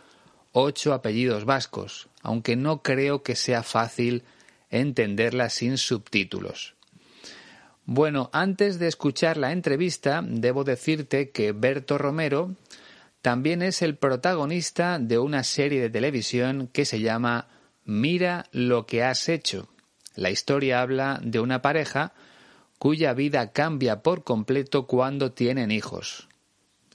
ocho 0.52 0.94
apellidos 0.94 1.44
vascos, 1.44 2.08
aunque 2.22 2.56
no 2.56 2.82
creo 2.82 3.22
que 3.22 3.36
sea 3.36 3.62
fácil 3.62 4.24
entenderla 4.70 5.50
sin 5.50 5.78
subtítulos. 5.78 6.74
Bueno, 7.90 8.28
antes 8.34 8.78
de 8.78 8.86
escuchar 8.86 9.38
la 9.38 9.52
entrevista, 9.52 10.20
debo 10.22 10.62
decirte 10.62 11.30
que 11.30 11.52
Berto 11.52 11.96
Romero 11.96 12.54
también 13.22 13.62
es 13.62 13.80
el 13.80 13.96
protagonista 13.96 14.98
de 14.98 15.18
una 15.18 15.42
serie 15.42 15.80
de 15.80 15.88
televisión 15.88 16.68
que 16.72 16.84
se 16.84 17.00
llama 17.00 17.48
Mira 17.84 18.44
lo 18.52 18.84
que 18.84 19.02
has 19.02 19.28
hecho 19.30 19.68
la 20.18 20.30
historia 20.30 20.82
habla 20.82 21.20
de 21.22 21.38
una 21.38 21.62
pareja 21.62 22.12
cuya 22.80 23.14
vida 23.14 23.52
cambia 23.52 24.02
por 24.02 24.24
completo 24.24 24.86
cuando 24.88 25.32
tienen 25.32 25.70
hijos. 25.70 26.28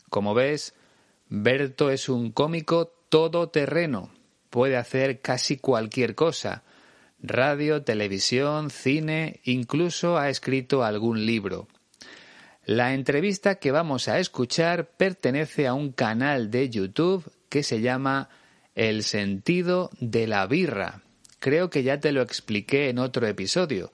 Como 0.10 0.34
ves, 0.34 0.76
Berto 1.30 1.90
es 1.90 2.10
un 2.10 2.32
cómico 2.32 2.94
todoterreno. 3.08 4.12
Puede 4.50 4.76
hacer 4.76 5.22
casi 5.22 5.58
cualquier 5.58 6.16
cosa. 6.16 6.64
Radio, 7.26 7.84
televisión, 7.84 8.70
cine, 8.70 9.40
incluso 9.46 10.18
ha 10.18 10.28
escrito 10.28 10.84
algún 10.84 11.26
libro. 11.26 11.70
La 12.66 12.94
entrevista 12.94 13.56
que 13.56 13.72
vamos 13.72 14.10
a 14.10 14.20
escuchar 14.20 14.90
pertenece 14.98 15.66
a 15.66 15.74
un 15.74 15.94
canal 15.94 16.52
de 16.52 16.70
YouTube 16.70 17.24
que 17.48 17.64
se 17.64 17.80
llama 17.80 18.28
El 18.76 19.04
sentido 19.04 19.90
de 20.02 20.28
la 20.28 20.46
birra. 20.48 21.02
Creo 21.40 21.70
que 21.70 21.84
ya 21.84 22.02
te 22.02 22.12
lo 22.12 22.22
expliqué 22.22 22.90
en 22.90 23.00
otro 23.00 23.26
episodio, 23.26 23.94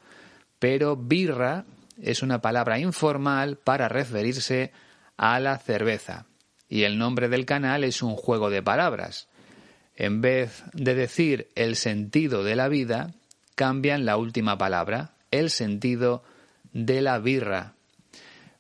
pero 0.58 0.96
birra 0.96 1.66
es 2.02 2.24
una 2.24 2.42
palabra 2.42 2.80
informal 2.80 3.58
para 3.58 3.90
referirse 3.90 4.72
a 5.18 5.40
la 5.40 5.60
cerveza, 5.60 6.26
y 6.68 6.82
el 6.82 6.98
nombre 6.98 7.30
del 7.30 7.46
canal 7.46 7.84
es 7.84 8.02
un 8.02 8.16
juego 8.16 8.50
de 8.50 8.64
palabras. 8.64 9.28
En 9.96 10.22
vez 10.22 10.64
de 10.74 10.96
decir 10.96 11.50
el 11.54 11.76
sentido 11.76 12.44
de 12.44 12.56
la 12.56 12.70
vida, 12.70 13.14
cambian 13.60 14.06
la 14.06 14.16
última 14.16 14.58
palabra, 14.58 15.16
el 15.32 15.50
sentido 15.50 16.24
de 16.72 17.02
la 17.02 17.20
birra. 17.20 17.74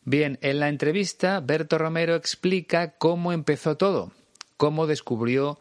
Bien, 0.04 0.38
en 0.42 0.60
la 0.60 0.68
entrevista, 0.68 1.40
Berto 1.40 1.78
Romero 1.78 2.16
explica 2.16 2.98
cómo 2.98 3.32
empezó 3.32 3.78
todo, 3.78 4.12
cómo 4.58 4.88
descubrió 4.88 5.58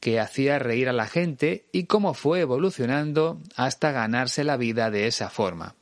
que 0.00 0.18
hacía 0.18 0.58
reír 0.58 0.88
a 0.88 0.94
la 0.94 1.06
gente 1.06 1.66
y 1.72 1.84
cómo 1.84 2.14
fue 2.14 2.40
evolucionando 2.40 3.42
hasta 3.54 3.92
ganarse 3.92 4.44
la 4.44 4.56
vida 4.56 4.90
de 4.90 5.08
esa 5.08 5.28
forma. 5.28 5.74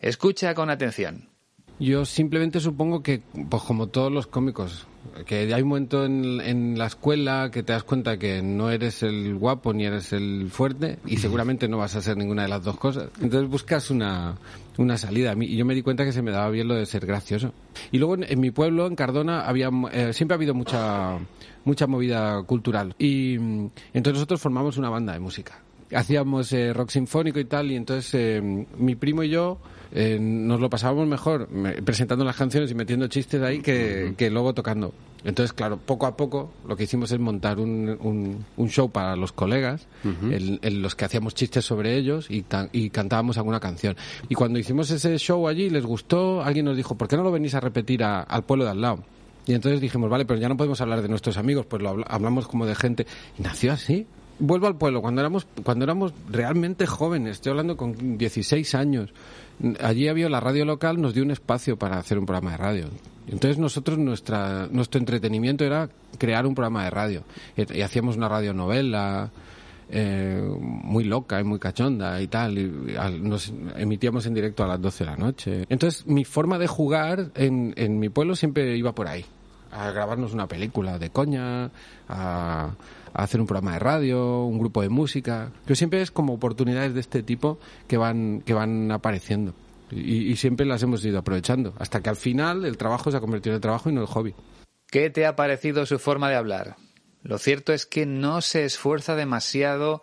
Escucha 0.00 0.52
con 0.54 0.68
atención. 0.68 1.28
Yo 1.78 2.04
simplemente 2.04 2.60
supongo 2.60 3.02
que, 3.02 3.22
pues 3.50 3.62
como 3.62 3.88
todos 3.88 4.10
los 4.10 4.26
cómicos, 4.26 4.86
que 5.26 5.52
hay 5.52 5.62
un 5.62 5.68
momento 5.68 6.04
en, 6.04 6.78
la 6.78 6.86
escuela 6.86 7.50
que 7.52 7.62
te 7.62 7.72
das 7.72 7.84
cuenta 7.84 8.18
que 8.18 8.42
no 8.42 8.70
eres 8.70 9.02
el 9.02 9.34
guapo 9.34 9.72
ni 9.72 9.84
eres 9.84 10.12
el 10.12 10.50
fuerte 10.50 10.98
y 11.06 11.18
seguramente 11.18 11.68
no 11.68 11.78
vas 11.78 11.94
a 11.96 12.02
ser 12.02 12.16
ninguna 12.16 12.42
de 12.42 12.48
las 12.48 12.64
dos 12.64 12.78
cosas. 12.78 13.10
Entonces 13.20 13.48
buscas 13.48 13.90
una, 13.90 14.36
una 14.78 14.96
salida. 14.96 15.34
Y 15.38 15.56
yo 15.56 15.64
me 15.64 15.74
di 15.74 15.82
cuenta 15.82 16.04
que 16.04 16.12
se 16.12 16.22
me 16.22 16.30
daba 16.30 16.50
bien 16.50 16.68
lo 16.68 16.74
de 16.74 16.86
ser 16.86 17.04
gracioso. 17.06 17.52
Y 17.92 17.98
luego 17.98 18.16
en, 18.22 18.40
mi 18.40 18.50
pueblo, 18.50 18.86
en 18.86 18.96
Cardona, 18.96 19.42
había 19.42 19.70
eh, 19.92 20.12
siempre 20.12 20.34
ha 20.34 20.36
habido 20.36 20.54
mucha, 20.54 21.18
mucha 21.64 21.86
movida 21.86 22.42
cultural. 22.44 22.94
Y 22.98 23.38
mm, 23.38 23.70
entonces 23.94 24.14
nosotros 24.14 24.40
formamos 24.40 24.78
una 24.78 24.90
banda 24.90 25.12
de 25.12 25.20
música. 25.20 25.62
Hacíamos 25.94 26.52
eh, 26.52 26.72
rock 26.72 26.90
sinfónico 26.90 27.38
y 27.38 27.44
tal, 27.44 27.70
y 27.70 27.76
entonces 27.76 28.12
eh, 28.14 28.66
mi 28.78 28.96
primo 28.96 29.22
y 29.22 29.28
yo 29.28 29.58
eh, 29.92 30.18
nos 30.20 30.60
lo 30.60 30.68
pasábamos 30.68 31.06
mejor 31.06 31.48
presentando 31.84 32.24
las 32.24 32.36
canciones 32.36 32.70
y 32.70 32.74
metiendo 32.74 33.06
chistes 33.06 33.40
ahí 33.42 33.60
que, 33.60 34.28
luego 34.30 34.52
tocando. 34.52 34.92
Entonces, 35.24 35.52
claro, 35.52 35.76
poco 35.76 36.06
a 36.06 36.16
poco 36.16 36.52
lo 36.68 36.76
que 36.76 36.84
hicimos 36.84 37.10
es 37.10 37.18
montar 37.18 37.58
un, 37.58 38.44
un, 38.56 38.68
show 38.68 38.90
para 38.90 39.16
los 39.16 39.32
colegas, 39.32 39.86
en, 40.04 40.82
los 40.82 40.94
que 40.94 41.04
hacíamos 41.04 41.34
chistes 41.34 41.64
sobre 41.64 41.96
ellos 41.96 42.30
y, 42.30 42.44
y 42.72 42.90
cantábamos 42.90 43.36
alguna 43.38 43.58
canción. 43.58 43.96
Y 44.28 44.34
cuando 44.34 44.58
hicimos 44.58 44.90
ese 44.90 45.18
show 45.18 45.48
allí, 45.48 45.70
les 45.70 45.84
gustó, 45.84 46.42
alguien 46.42 46.64
nos 46.66 46.76
dijo, 46.76 46.96
¿por 46.96 47.08
qué 47.08 47.16
no 47.16 47.22
lo 47.22 47.32
venís 47.32 47.54
a 47.54 47.60
repetir 47.60 48.04
al 48.04 48.44
pueblo 48.44 48.64
de 48.64 48.70
al 48.72 48.80
lado? 48.80 49.04
Y 49.46 49.54
entonces 49.54 49.80
dijimos, 49.80 50.10
vale, 50.10 50.24
pero 50.26 50.40
ya 50.40 50.48
no 50.48 50.56
podemos 50.56 50.80
hablar 50.80 51.02
de 51.02 51.08
nuestros 51.08 51.36
amigos, 51.36 51.66
pues 51.66 51.80
lo 51.80 52.04
hablamos 52.06 52.48
como 52.48 52.66
de 52.66 52.74
gente. 52.74 53.06
Y 53.38 53.42
nació 53.42 53.72
así 53.72 54.06
vuelvo 54.38 54.66
al 54.66 54.76
pueblo, 54.76 55.02
cuando 55.02 55.20
éramos, 55.20 55.46
cuando 55.62 55.84
éramos 55.84 56.12
realmente 56.30 56.86
jóvenes, 56.86 57.32
estoy 57.36 57.50
hablando 57.50 57.76
con 57.76 58.18
16 58.18 58.74
años, 58.74 59.10
allí 59.80 60.08
había 60.08 60.28
la 60.28 60.40
radio 60.40 60.64
local, 60.64 61.00
nos 61.00 61.14
dio 61.14 61.22
un 61.22 61.30
espacio 61.30 61.76
para 61.76 61.98
hacer 61.98 62.18
un 62.18 62.26
programa 62.26 62.52
de 62.52 62.56
radio. 62.56 62.84
Entonces 63.28 63.58
nosotros, 63.58 63.98
nuestra, 63.98 64.68
nuestro 64.70 65.00
entretenimiento 65.00 65.64
era 65.64 65.88
crear 66.18 66.46
un 66.46 66.54
programa 66.54 66.84
de 66.84 66.90
radio. 66.90 67.24
Y, 67.56 67.80
hacíamos 67.80 68.16
una 68.16 68.28
radionovela, 68.28 69.30
eh, 69.90 70.40
muy 70.60 71.04
loca 71.04 71.40
y 71.40 71.44
muy 71.44 71.58
cachonda 71.58 72.20
y 72.20 72.28
tal. 72.28 72.58
Y, 72.58 72.70
nos 73.20 73.52
emitíamos 73.76 74.26
en 74.26 74.34
directo 74.34 74.62
a 74.62 74.68
las 74.68 74.80
12 74.80 75.04
de 75.04 75.10
la 75.10 75.16
noche. 75.16 75.66
Entonces 75.68 76.06
mi 76.06 76.24
forma 76.24 76.58
de 76.58 76.68
jugar 76.68 77.30
en, 77.34 77.74
en 77.76 77.98
mi 77.98 78.08
pueblo 78.08 78.36
siempre 78.36 78.76
iba 78.76 78.94
por 78.94 79.08
ahí. 79.08 79.24
A 79.72 79.90
grabarnos 79.90 80.32
una 80.32 80.46
película 80.46 80.98
de 80.98 81.10
coña, 81.10 81.70
a, 82.08 82.70
hacer 83.22 83.40
un 83.40 83.46
programa 83.46 83.74
de 83.74 83.78
radio, 83.78 84.44
un 84.44 84.58
grupo 84.58 84.82
de 84.82 84.88
música. 84.88 85.52
Que 85.66 85.76
siempre 85.76 86.02
es 86.02 86.10
como 86.10 86.34
oportunidades 86.34 86.94
de 86.94 87.00
este 87.00 87.22
tipo 87.22 87.58
que 87.86 87.96
van, 87.96 88.42
que 88.42 88.54
van 88.54 88.90
apareciendo. 88.90 89.54
Y, 89.90 90.30
y, 90.32 90.36
siempre 90.36 90.66
las 90.66 90.82
hemos 90.82 91.04
ido 91.04 91.18
aprovechando. 91.18 91.74
Hasta 91.78 92.00
que 92.02 92.10
al 92.10 92.16
final 92.16 92.64
el 92.64 92.76
trabajo 92.76 93.10
se 93.10 93.16
ha 93.16 93.20
convertido 93.20 93.52
en 93.52 93.56
el 93.56 93.60
trabajo 93.60 93.88
y 93.88 93.92
no 93.92 94.00
el 94.00 94.06
hobby. 94.08 94.34
¿Qué 94.90 95.10
te 95.10 95.26
ha 95.26 95.36
parecido 95.36 95.86
su 95.86 95.98
forma 95.98 96.28
de 96.28 96.36
hablar? 96.36 96.76
Lo 97.22 97.38
cierto 97.38 97.72
es 97.72 97.86
que 97.86 98.06
no 98.06 98.40
se 98.40 98.64
esfuerza 98.64 99.16
demasiado 99.16 100.02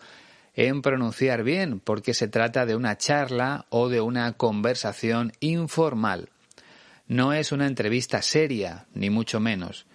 en 0.55 0.81
pronunciar 0.81 1.43
bien, 1.43 1.79
porque 1.79 2.13
se 2.13 2.27
trata 2.27 2.65
de 2.65 2.75
una 2.75 2.97
charla 2.97 3.65
o 3.69 3.89
de 3.89 4.01
una 4.01 4.33
conversación 4.33 5.31
informal. 5.39 6.29
No 7.07 7.33
es 7.33 7.51
una 7.51 7.67
entrevista 7.67 8.21
seria, 8.21 8.85
ni 8.93 9.09
mucho 9.09 9.39
menos. 9.39 9.85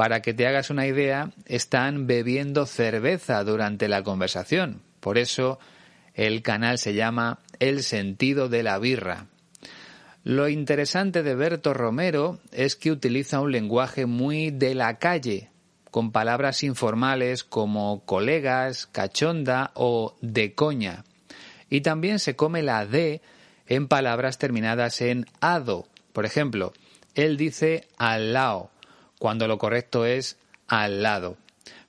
Para 0.00 0.22
que 0.22 0.32
te 0.32 0.46
hagas 0.46 0.70
una 0.70 0.86
idea, 0.86 1.30
están 1.44 2.06
bebiendo 2.06 2.64
cerveza 2.64 3.44
durante 3.44 3.86
la 3.86 4.02
conversación. 4.02 4.80
Por 4.98 5.18
eso 5.18 5.58
el 6.14 6.40
canal 6.40 6.78
se 6.78 6.94
llama 6.94 7.40
El 7.58 7.82
sentido 7.82 8.48
de 8.48 8.62
la 8.62 8.78
birra. 8.78 9.26
Lo 10.24 10.48
interesante 10.48 11.22
de 11.22 11.34
Berto 11.34 11.74
Romero 11.74 12.38
es 12.50 12.76
que 12.76 12.90
utiliza 12.90 13.40
un 13.40 13.52
lenguaje 13.52 14.06
muy 14.06 14.50
de 14.50 14.74
la 14.74 14.98
calle, 14.98 15.50
con 15.90 16.12
palabras 16.12 16.62
informales 16.62 17.44
como 17.44 18.02
colegas, 18.06 18.86
cachonda 18.86 19.70
o 19.74 20.16
de 20.22 20.54
coña. 20.54 21.04
Y 21.68 21.82
también 21.82 22.20
se 22.20 22.36
come 22.36 22.62
la 22.62 22.86
D 22.86 23.20
en 23.66 23.86
palabras 23.86 24.38
terminadas 24.38 25.02
en 25.02 25.26
ado. 25.42 25.88
Por 26.14 26.24
ejemplo, 26.24 26.72
él 27.14 27.36
dice 27.36 27.86
al 27.98 28.32
lado 28.32 28.69
cuando 29.20 29.46
lo 29.46 29.58
correcto 29.58 30.06
es 30.06 30.38
al 30.66 31.02
lado. 31.02 31.36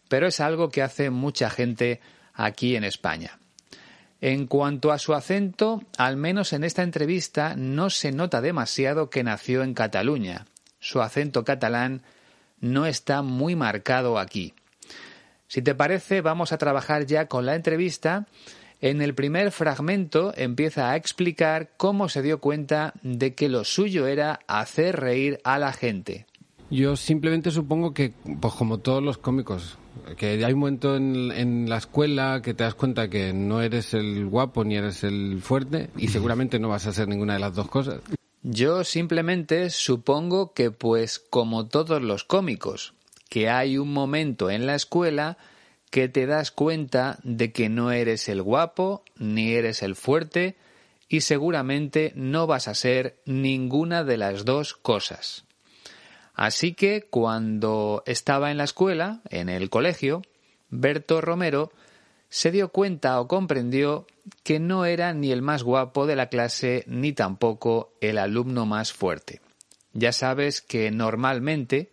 Pero 0.10 0.28
es 0.28 0.42
algo 0.42 0.70
que 0.70 0.84
hace 0.84 1.10
mucha 1.10 1.50
gente 1.50 2.02
aquí 2.34 2.76
en 2.76 2.84
España. 2.84 3.40
En 4.20 4.48
cuanto 4.48 4.92
a 4.92 5.00
su 5.00 5.14
acento, 5.14 5.82
al 5.98 6.18
menos 6.18 6.52
en 6.52 6.66
esta 6.66 6.84
entrevista 6.84 7.56
no 7.56 7.90
se 7.90 8.12
nota 8.12 8.42
demasiado 8.42 9.10
que 9.10 9.24
nació 9.24 9.64
en 9.64 9.74
Cataluña. 9.74 10.46
Su 10.82 11.02
acento 11.02 11.46
catalán 11.46 12.04
no 12.60 12.86
está 12.86 13.22
muy 13.22 13.56
marcado 13.56 14.20
aquí. 14.20 14.54
Si 15.48 15.62
te 15.62 15.74
parece, 15.74 16.20
vamos 16.20 16.52
a 16.52 16.58
trabajar 16.58 17.06
ya 17.06 17.28
con 17.28 17.46
la 17.46 17.56
entrevista. 17.56 18.28
En 18.82 19.02
el 19.02 19.16
primer 19.16 19.52
fragmento 19.52 20.34
empieza 20.36 20.92
a 20.92 20.98
explicar 20.98 21.70
cómo 21.78 22.10
se 22.10 22.22
dio 22.22 22.42
cuenta 22.42 22.94
de 23.04 23.36
que 23.36 23.48
lo 23.48 23.64
suyo 23.64 24.06
era 24.06 24.42
hacer 24.48 25.00
reír 25.00 25.40
a 25.46 25.58
la 25.60 25.72
gente. 25.72 26.26
Yo 26.72 26.96
simplemente 26.96 27.52
supongo 27.52 27.94
que, 27.94 28.14
pues 28.40 28.54
como 28.54 28.78
todos 28.78 29.04
los 29.04 29.18
cómicos, 29.18 29.78
que 30.16 30.44
hay 30.44 30.54
un 30.54 30.60
momento 30.60 30.96
en, 30.96 31.32
en, 31.34 31.70
la 31.70 31.78
escuela 31.78 32.42
que 32.42 32.54
te 32.54 32.64
das 32.64 32.76
cuenta 32.76 33.10
que 33.10 33.34
no 33.34 33.62
eres 33.62 33.94
el 33.94 34.26
guapo 34.26 34.64
ni 34.64 34.78
eres 34.78 35.04
el 35.04 35.42
fuerte 35.42 35.90
y 35.98 36.08
seguramente 36.08 36.60
no 36.60 36.70
vas 36.70 36.88
a 36.88 36.94
ser 36.94 37.10
ninguna 37.10 37.34
de 37.34 37.40
las 37.40 37.56
dos 37.56 37.68
cosas. 37.68 38.00
Yo 38.42 38.86
simplemente 38.86 39.70
supongo 39.70 40.54
que 40.54 40.72
pues 40.72 41.20
como 41.20 41.68
todos 41.68 42.02
los 42.02 42.24
cómicos, 42.24 42.94
que 43.30 43.50
hay 43.50 43.78
un 43.78 43.92
momento 43.92 44.50
en 44.50 44.66
la 44.66 44.76
escuela 44.76 45.38
que 45.90 46.08
te 46.08 46.26
das 46.26 46.52
cuenta 46.52 47.20
de 47.24 47.52
que 47.52 47.68
no 47.68 47.92
eres 47.92 48.30
el 48.30 48.42
guapo 48.42 49.04
ni 49.18 49.52
eres 49.52 49.84
el 49.84 49.96
fuerte 49.96 50.56
y 51.10 51.22
seguramente 51.22 52.14
no 52.16 52.48
vas 52.48 52.70
a 52.70 52.76
ser 52.76 53.20
ninguna 53.26 54.06
de 54.06 54.16
las 54.16 54.46
dos 54.46 54.74
cosas. 54.74 55.44
Así 56.34 56.74
que 56.74 57.04
cuando 57.10 58.04
estaba 58.06 58.52
en 58.52 58.58
la 58.58 58.64
escuela, 58.64 59.22
en 59.30 59.50
el 59.50 59.70
colegio, 59.70 60.22
Berto 60.70 61.22
Romero 61.22 61.72
se 62.30 62.52
dio 62.52 62.70
cuenta 62.70 63.20
o 63.20 63.28
comprendió 63.28 64.08
que 64.44 64.60
no 64.60 64.86
era 64.86 65.14
ni 65.14 65.32
el 65.32 65.42
más 65.42 65.64
guapo 65.64 66.08
de 66.08 66.16
la 66.16 66.28
clase 66.28 66.84
ni 66.88 67.12
tampoco 67.12 67.92
el 68.00 68.18
alumno 68.18 68.66
más 68.66 68.94
fuerte. 68.94 69.42
Ya 69.94 70.14
sabes 70.14 70.62
que 70.62 70.92
normalmente 70.92 71.92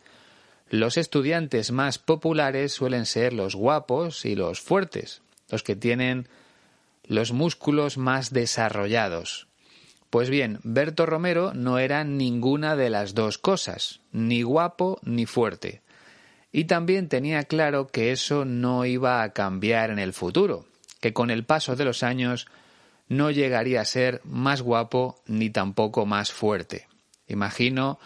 los 0.70 0.96
estudiantes 0.96 1.72
más 1.72 1.98
populares 1.98 2.72
suelen 2.72 3.06
ser 3.06 3.32
los 3.32 3.56
guapos 3.56 4.24
y 4.24 4.36
los 4.36 4.60
fuertes, 4.60 5.22
los 5.50 5.62
que 5.62 5.74
tienen 5.74 6.28
los 7.04 7.32
músculos 7.32 7.96
más 7.96 8.32
desarrollados, 8.32 9.48
pues 10.10 10.30
bien, 10.30 10.60
Berto 10.62 11.04
Romero 11.04 11.52
no 11.54 11.78
era 11.78 12.02
ninguna 12.04 12.76
de 12.76 12.90
las 12.90 13.14
dos 13.14 13.36
cosas, 13.38 14.00
ni 14.10 14.42
guapo 14.42 14.98
ni 15.02 15.26
fuerte. 15.26 15.82
Y 16.50 16.64
también 16.64 17.08
tenía 17.08 17.44
claro 17.44 17.88
que 17.88 18.10
eso 18.10 18.44
no 18.44 18.86
iba 18.86 19.22
a 19.22 19.32
cambiar 19.32 19.90
en 19.90 19.98
el 19.98 20.14
futuro, 20.14 20.64
que 21.00 21.12
con 21.12 21.30
el 21.30 21.44
paso 21.44 21.76
de 21.76 21.84
los 21.84 22.02
años 22.02 22.46
no 23.08 23.30
llegaría 23.30 23.82
a 23.82 23.86
ser 23.86 24.22
más 24.24 24.62
guapo 24.62 25.20
ni 25.26 25.50
tampoco 25.50 26.06
más 26.06 26.32
fuerte. 26.32 26.88
Imagino 27.26 27.98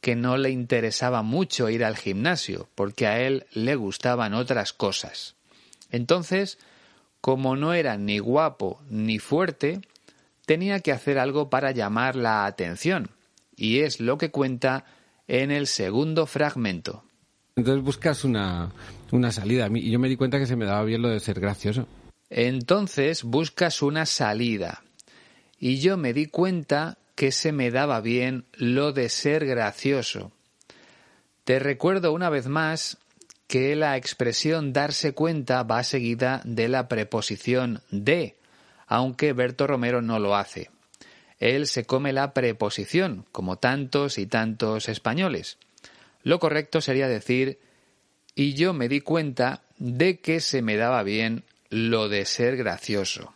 que 0.00 0.14
no 0.14 0.36
le 0.36 0.50
interesaba 0.50 1.22
mucho 1.22 1.70
ir 1.70 1.84
al 1.84 1.96
gimnasio, 1.96 2.68
porque 2.74 3.06
a 3.06 3.20
él 3.20 3.46
le 3.52 3.76
gustaban 3.76 4.34
otras 4.34 4.72
cosas. 4.72 5.34
Entonces, 5.90 6.58
como 7.20 7.56
no 7.56 7.72
era 7.72 7.96
ni 7.96 8.18
guapo 8.18 8.80
ni 8.88 9.18
fuerte, 9.18 9.80
tenía 10.46 10.80
que 10.80 10.92
hacer 10.92 11.18
algo 11.18 11.50
para 11.50 11.72
llamar 11.72 12.16
la 12.16 12.46
atención, 12.46 13.10
y 13.54 13.80
es 13.80 14.00
lo 14.00 14.16
que 14.16 14.30
cuenta 14.30 14.84
en 15.28 15.50
el 15.50 15.66
segundo 15.66 16.26
fragmento. 16.26 17.04
Entonces 17.56 17.82
buscas 17.82 18.24
una, 18.24 18.72
una 19.12 19.32
salida. 19.32 19.68
Y 19.72 19.90
yo 19.90 19.98
me 19.98 20.08
di 20.08 20.16
cuenta 20.16 20.38
que 20.38 20.46
se 20.46 20.56
me 20.56 20.66
daba 20.66 20.84
bien 20.84 21.02
lo 21.02 21.08
de 21.08 21.20
ser 21.20 21.40
gracioso. 21.40 21.86
Entonces 22.30 23.24
buscas 23.24 23.82
una 23.82 24.06
salida. 24.06 24.82
Y 25.58 25.78
yo 25.78 25.96
me 25.96 26.12
di 26.12 26.26
cuenta 26.26 26.98
que 27.14 27.32
se 27.32 27.52
me 27.52 27.70
daba 27.70 28.00
bien 28.00 28.44
lo 28.52 28.92
de 28.92 29.08
ser 29.08 29.46
gracioso. 29.46 30.32
Te 31.44 31.58
recuerdo 31.58 32.12
una 32.12 32.28
vez 32.28 32.46
más 32.46 32.98
que 33.46 33.74
la 33.74 33.96
expresión 33.96 34.72
darse 34.72 35.12
cuenta 35.12 35.62
va 35.62 35.82
seguida 35.82 36.42
de 36.44 36.68
la 36.68 36.88
preposición 36.88 37.80
de, 37.90 38.36
aunque 38.86 39.32
Berto 39.32 39.66
Romero 39.66 40.02
no 40.02 40.18
lo 40.18 40.36
hace. 40.36 40.70
Él 41.38 41.66
se 41.66 41.84
come 41.84 42.12
la 42.12 42.32
preposición, 42.32 43.26
como 43.32 43.58
tantos 43.58 44.18
y 44.18 44.26
tantos 44.26 44.88
españoles. 44.88 45.58
Lo 46.22 46.38
correcto 46.38 46.80
sería 46.80 47.08
decir 47.08 47.58
y 48.34 48.54
yo 48.54 48.72
me 48.72 48.88
di 48.88 49.00
cuenta 49.00 49.62
de 49.78 50.20
que 50.20 50.40
se 50.40 50.62
me 50.62 50.76
daba 50.76 51.02
bien 51.02 51.44
lo 51.70 52.08
de 52.08 52.24
ser 52.24 52.56
gracioso. 52.56 53.34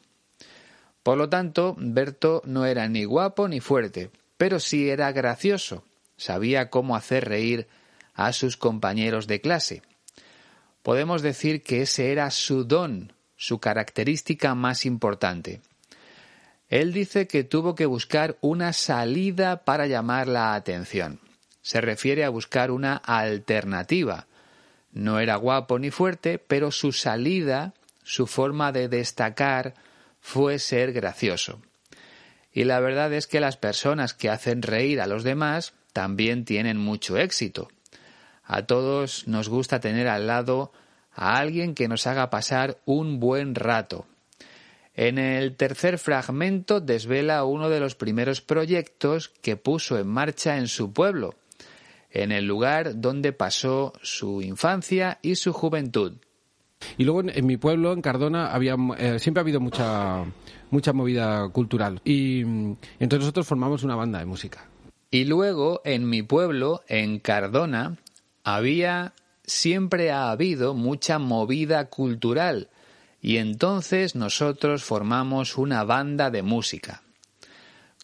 Por 1.02 1.18
lo 1.18 1.28
tanto, 1.28 1.74
Berto 1.78 2.42
no 2.44 2.66
era 2.66 2.88
ni 2.88 3.04
guapo 3.04 3.48
ni 3.48 3.60
fuerte, 3.60 4.10
pero 4.36 4.60
sí 4.60 4.88
era 4.90 5.12
gracioso. 5.12 5.84
Sabía 6.16 6.68
cómo 6.68 6.96
hacer 6.96 7.26
reír 7.28 7.66
a 8.14 8.32
sus 8.32 8.56
compañeros 8.56 9.26
de 9.26 9.40
clase. 9.40 9.82
Podemos 10.82 11.22
decir 11.22 11.62
que 11.62 11.82
ese 11.82 12.12
era 12.12 12.30
su 12.30 12.64
don, 12.64 13.12
su 13.40 13.58
característica 13.58 14.54
más 14.54 14.84
importante. 14.84 15.62
Él 16.68 16.92
dice 16.92 17.26
que 17.26 17.42
tuvo 17.42 17.74
que 17.74 17.86
buscar 17.86 18.36
una 18.42 18.74
salida 18.74 19.64
para 19.64 19.86
llamar 19.86 20.28
la 20.28 20.54
atención. 20.54 21.20
Se 21.62 21.80
refiere 21.80 22.22
a 22.24 22.28
buscar 22.28 22.70
una 22.70 22.96
alternativa. 22.96 24.26
No 24.92 25.20
era 25.20 25.36
guapo 25.36 25.78
ni 25.78 25.90
fuerte, 25.90 26.38
pero 26.38 26.70
su 26.70 26.92
salida, 26.92 27.72
su 28.02 28.26
forma 28.26 28.72
de 28.72 28.88
destacar, 28.88 29.72
fue 30.20 30.58
ser 30.58 30.92
gracioso. 30.92 31.62
Y 32.52 32.64
la 32.64 32.78
verdad 32.80 33.10
es 33.14 33.26
que 33.26 33.40
las 33.40 33.56
personas 33.56 34.12
que 34.12 34.28
hacen 34.28 34.60
reír 34.60 35.00
a 35.00 35.06
los 35.06 35.24
demás 35.24 35.72
también 35.94 36.44
tienen 36.44 36.76
mucho 36.76 37.16
éxito. 37.16 37.68
A 38.44 38.66
todos 38.66 39.26
nos 39.26 39.48
gusta 39.48 39.80
tener 39.80 40.08
al 40.08 40.26
lado 40.26 40.72
a 41.12 41.38
alguien 41.38 41.74
que 41.74 41.88
nos 41.88 42.06
haga 42.06 42.30
pasar 42.30 42.78
un 42.84 43.20
buen 43.20 43.54
rato. 43.54 44.06
En 44.94 45.18
el 45.18 45.56
tercer 45.56 45.98
fragmento 45.98 46.80
desvela 46.80 47.44
uno 47.44 47.68
de 47.68 47.80
los 47.80 47.94
primeros 47.94 48.40
proyectos 48.40 49.28
que 49.28 49.56
puso 49.56 49.98
en 49.98 50.08
marcha 50.08 50.58
en 50.58 50.68
su 50.68 50.92
pueblo, 50.92 51.36
en 52.10 52.32
el 52.32 52.46
lugar 52.46 53.00
donde 53.00 53.32
pasó 53.32 53.92
su 54.02 54.42
infancia 54.42 55.18
y 55.22 55.36
su 55.36 55.52
juventud. 55.52 56.14
Y 56.96 57.04
luego 57.04 57.22
en, 57.30 57.46
mi 57.46 57.56
pueblo, 57.56 57.92
en 57.92 58.02
Cardona, 58.02 58.52
había, 58.52 58.76
eh, 58.98 59.18
siempre 59.18 59.40
ha 59.40 59.44
habido 59.44 59.60
mucha, 59.60 60.24
mucha 60.70 60.92
movida 60.92 61.48
cultural. 61.50 62.00
Y 62.04 62.42
mm, 62.44 62.76
entonces 62.98 63.20
nosotros 63.20 63.46
formamos 63.46 63.82
una 63.82 63.96
banda 63.96 64.18
de 64.18 64.26
música. 64.26 64.66
Y 65.10 65.24
luego 65.24 65.82
en 65.84 66.08
mi 66.08 66.22
pueblo, 66.22 66.82
en 66.88 67.18
Cardona, 67.18 67.96
había 68.44 69.12
siempre 69.50 70.10
ha 70.10 70.30
habido 70.30 70.74
mucha 70.74 71.18
movida 71.18 71.86
cultural 71.86 72.68
y 73.20 73.36
entonces 73.36 74.14
nosotros 74.14 74.82
formamos 74.82 75.58
una 75.58 75.84
banda 75.84 76.30
de 76.30 76.42
música. 76.42 77.02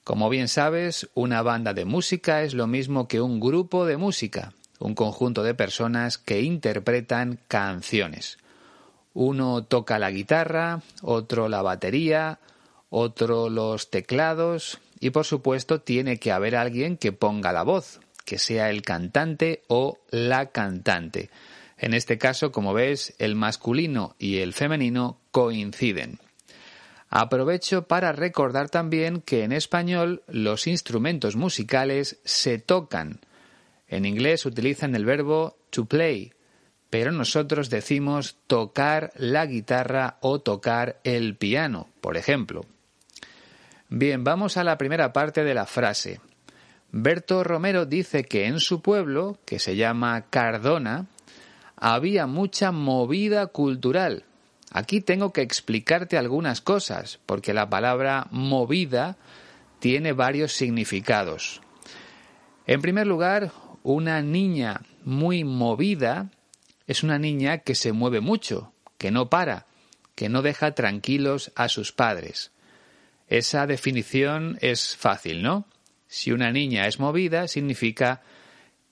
Como 0.05 0.29
bien 0.29 0.49
sabes, 0.49 1.09
una 1.15 1.43
banda 1.43 1.75
de 1.75 1.85
música 1.85 2.43
es 2.43 2.55
lo 2.55 2.67
mismo 2.67 3.09
que 3.09 3.21
un 3.21 3.41
grupo 3.41 3.87
de 3.87 3.97
música, 3.97 4.53
un 4.79 4.95
conjunto 4.95 5.43
de 5.43 5.55
personas 5.55 6.19
que 6.19 6.43
interpretan 6.43 7.41
canciones. 7.49 8.39
Uno 9.15 9.65
toca 9.65 9.99
la 9.99 10.11
guitarra, 10.11 10.83
otro 11.03 11.49
la 11.49 11.63
batería, 11.63 12.39
otro 12.91 13.49
los 13.49 13.91
teclados 13.91 14.79
y 15.01 15.11
por 15.11 15.25
supuesto 15.25 15.81
tiene 15.81 16.19
que 16.19 16.33
haber 16.33 16.55
alguien 16.55 16.97
que 16.97 17.13
ponga 17.13 17.53
la 17.53 17.63
voz, 17.63 18.01
que 18.27 18.39
sea 18.39 18.69
el 18.69 18.83
cantante 18.83 19.63
o 19.69 20.01
la 20.11 20.51
cantante. 20.51 21.31
En 21.79 21.95
este 21.95 22.19
caso, 22.19 22.53
como 22.53 22.75
ves, 22.75 23.15
el 23.19 23.35
masculino 23.35 24.17
y 24.19 24.39
el 24.39 24.53
femenino 24.53 25.21
coinciden. 25.31 26.19
Aprovecho 27.09 27.87
para 27.87 28.13
recordar 28.13 28.69
también 28.69 29.23
que 29.23 29.45
en 29.45 29.53
español 29.53 30.23
los 30.27 30.67
instrumentos 30.67 31.37
musicales 31.37 32.19
se 32.25 32.59
tocan. 32.59 33.21
En 33.89 34.05
inglés 34.05 34.45
utilizan 34.45 34.95
el 34.97 35.05
verbo 35.05 35.57
to 35.71 35.85
play, 35.85 36.33
pero 36.91 37.13
nosotros 37.13 37.71
decimos 37.71 38.37
tocar 38.47 39.13
la 39.17 39.47
guitarra 39.47 40.19
o 40.21 40.41
tocar 40.41 40.99
el 41.05 41.37
piano, 41.37 41.89
por 42.01 42.17
ejemplo. 42.17 42.65
Bien, 43.89 44.25
vamos 44.25 44.57
a 44.57 44.65
la 44.65 44.77
primera 44.77 45.13
parte 45.13 45.45
de 45.45 45.55
la 45.55 45.67
frase. 45.67 46.21
Berto 46.93 47.45
Romero 47.45 47.85
dice 47.85 48.25
que 48.25 48.47
en 48.47 48.61
su 48.61 48.81
pueblo, 48.81 49.39
que 49.45 49.59
se 49.59 49.77
llama 49.77 50.27
Cardona, 50.31 51.07
había 51.77 52.27
mucha 52.27 52.73
movida 52.73 53.47
cultural. 53.49 54.25
Aquí 54.71 55.01
tengo 55.01 55.33
que 55.33 55.43
explicarte 55.43 56.17
algunas 56.17 56.61
cosas, 56.61 57.19
porque 57.27 57.55
la 57.55 57.69
palabra 57.69 58.29
movida 58.31 59.17
tiene 59.79 60.13
varios 60.13 60.53
significados. 60.53 61.61
En 62.67 62.81
primer 62.83 63.07
lugar, 63.07 63.53
una 63.83 64.23
niña 64.23 64.81
muy 65.05 65.45
movida 65.45 66.31
es 66.87 67.03
una 67.03 67.19
niña 67.19 67.59
que 67.59 67.75
se 67.75 67.93
mueve 67.93 68.21
mucho, 68.21 68.73
que 68.99 69.11
no 69.11 69.29
para, 69.29 69.67
que 70.15 70.29
no 70.29 70.43
deja 70.43 70.75
tranquilos 70.75 71.53
a 71.55 71.69
sus 71.69 71.93
padres. 71.93 72.53
Esa 73.29 73.67
definición 73.67 74.59
es 74.61 74.97
fácil, 74.97 75.43
¿no? 75.43 75.67
Si 76.09 76.33
una 76.33 76.53
niña 76.53 76.87
es 76.87 77.01
movida, 77.01 77.49
significa 77.49 78.23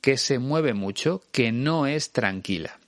que 0.01 0.17
se 0.17 0.39
mueve 0.39 0.75
mucho, 0.75 1.23
que 1.33 1.53
no 1.53 1.87
es 1.87 2.13
tranquila. 2.13 2.79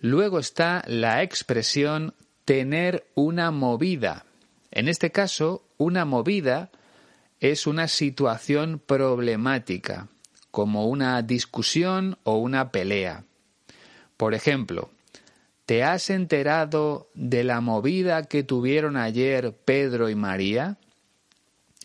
Luego 0.00 0.38
está 0.38 0.82
la 0.86 1.22
expresión 1.22 2.14
tener 2.44 3.06
una 3.14 3.50
movida. 3.50 4.24
En 4.70 4.88
este 4.88 5.12
caso, 5.12 5.62
una 5.76 6.04
movida 6.04 6.70
es 7.38 7.66
una 7.66 7.86
situación 7.86 8.80
problemática, 8.84 10.08
como 10.50 10.88
una 10.88 11.22
discusión 11.22 12.18
o 12.24 12.38
una 12.38 12.72
pelea. 12.72 13.24
Por 14.16 14.34
ejemplo, 14.34 14.90
¿te 15.64 15.84
has 15.84 16.10
enterado 16.10 17.08
de 17.14 17.44
la 17.44 17.60
movida 17.60 18.24
que 18.24 18.42
tuvieron 18.42 18.96
ayer 18.96 19.54
Pedro 19.64 20.10
y 20.10 20.14
María? 20.14 20.76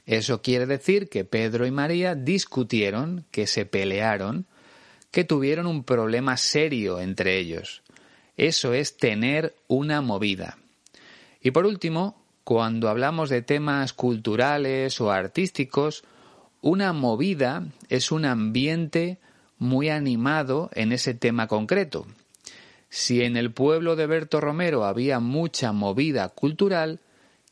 Eso 0.05 0.41
quiere 0.41 0.65
decir 0.65 1.09
que 1.09 1.25
Pedro 1.25 1.65
y 1.65 1.71
María 1.71 2.15
discutieron, 2.15 3.25
que 3.31 3.47
se 3.47 3.65
pelearon, 3.65 4.45
que 5.11 5.23
tuvieron 5.23 5.65
un 5.65 5.83
problema 5.83 6.37
serio 6.37 6.99
entre 6.99 7.39
ellos. 7.39 7.81
Eso 8.37 8.73
es 8.73 8.97
tener 8.97 9.55
una 9.67 10.01
movida. 10.01 10.57
Y 11.41 11.51
por 11.51 11.65
último, 11.65 12.23
cuando 12.43 12.89
hablamos 12.89 13.29
de 13.29 13.41
temas 13.41 13.93
culturales 13.93 15.01
o 15.01 15.11
artísticos, 15.11 16.03
una 16.61 16.93
movida 16.93 17.65
es 17.89 18.11
un 18.11 18.25
ambiente 18.25 19.19
muy 19.57 19.89
animado 19.89 20.69
en 20.73 20.91
ese 20.91 21.13
tema 21.13 21.47
concreto. 21.47 22.05
Si 22.89 23.23
en 23.23 23.37
el 23.37 23.51
pueblo 23.51 23.95
de 23.95 24.07
Berto 24.07 24.41
Romero 24.41 24.85
había 24.85 25.19
mucha 25.19 25.71
movida 25.71 26.29
cultural, 26.29 26.99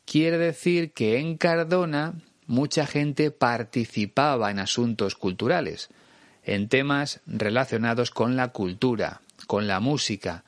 quiere 0.04 0.38
decir 0.38 0.92
que 0.92 1.18
en 1.18 1.36
Cardona 1.36 2.14
mucha 2.46 2.86
gente 2.86 3.30
participaba 3.30 4.50
en 4.50 4.58
asuntos 4.58 5.14
culturales, 5.14 5.88
en 6.42 6.68
temas 6.68 7.20
relacionados 7.26 8.10
con 8.10 8.36
la 8.36 8.48
cultura, 8.48 9.20
con 9.46 9.66
la 9.66 9.80
música, 9.80 10.44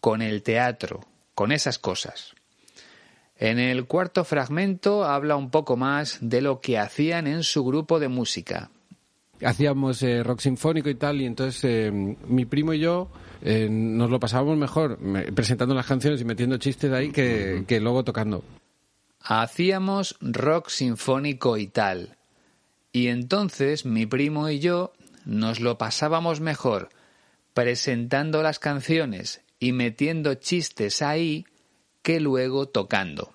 con 0.00 0.22
el 0.22 0.42
teatro, 0.42 1.00
con 1.34 1.52
esas 1.52 1.78
cosas. 1.78 2.34
En 3.38 3.58
el 3.58 3.86
cuarto 3.86 4.24
fragmento 4.24 5.04
habla 5.04 5.36
un 5.36 5.50
poco 5.50 5.76
más 5.76 6.18
de 6.20 6.40
lo 6.40 6.60
que 6.60 6.78
hacían 6.78 7.26
en 7.26 7.42
su 7.42 7.64
grupo 7.64 7.98
de 8.00 8.08
música. 8.08 8.70
Hacíamos 9.44 10.02
eh, 10.02 10.22
rock 10.22 10.40
sinfónico 10.40 10.88
y 10.88 10.94
tal, 10.94 11.20
y 11.20 11.26
entonces 11.26 11.62
eh, 11.64 11.92
mi 11.92 12.46
primo 12.46 12.72
y 12.72 12.78
yo 12.78 13.10
eh, 13.42 13.68
nos 13.70 14.10
lo 14.10 14.18
pasábamos 14.18 14.56
mejor 14.56 14.98
presentando 15.34 15.74
las 15.74 15.84
canciones 15.84 16.22
y 16.22 16.24
metiendo 16.24 16.56
chistes 16.56 16.90
ahí 16.90 17.10
que, 17.10 17.64
que 17.66 17.80
luego 17.80 18.02
tocando. 18.02 18.42
Hacíamos 19.28 20.16
rock 20.20 20.68
sinfónico 20.68 21.56
y 21.56 21.66
tal. 21.66 22.16
Y 22.92 23.08
entonces 23.08 23.84
mi 23.84 24.06
primo 24.06 24.48
y 24.48 24.60
yo 24.60 24.92
nos 25.24 25.58
lo 25.58 25.78
pasábamos 25.78 26.40
mejor 26.40 26.90
presentando 27.52 28.40
las 28.44 28.60
canciones 28.60 29.40
y 29.58 29.72
metiendo 29.72 30.34
chistes 30.34 31.02
ahí 31.02 31.44
que 32.02 32.20
luego 32.20 32.68
tocando. 32.68 33.34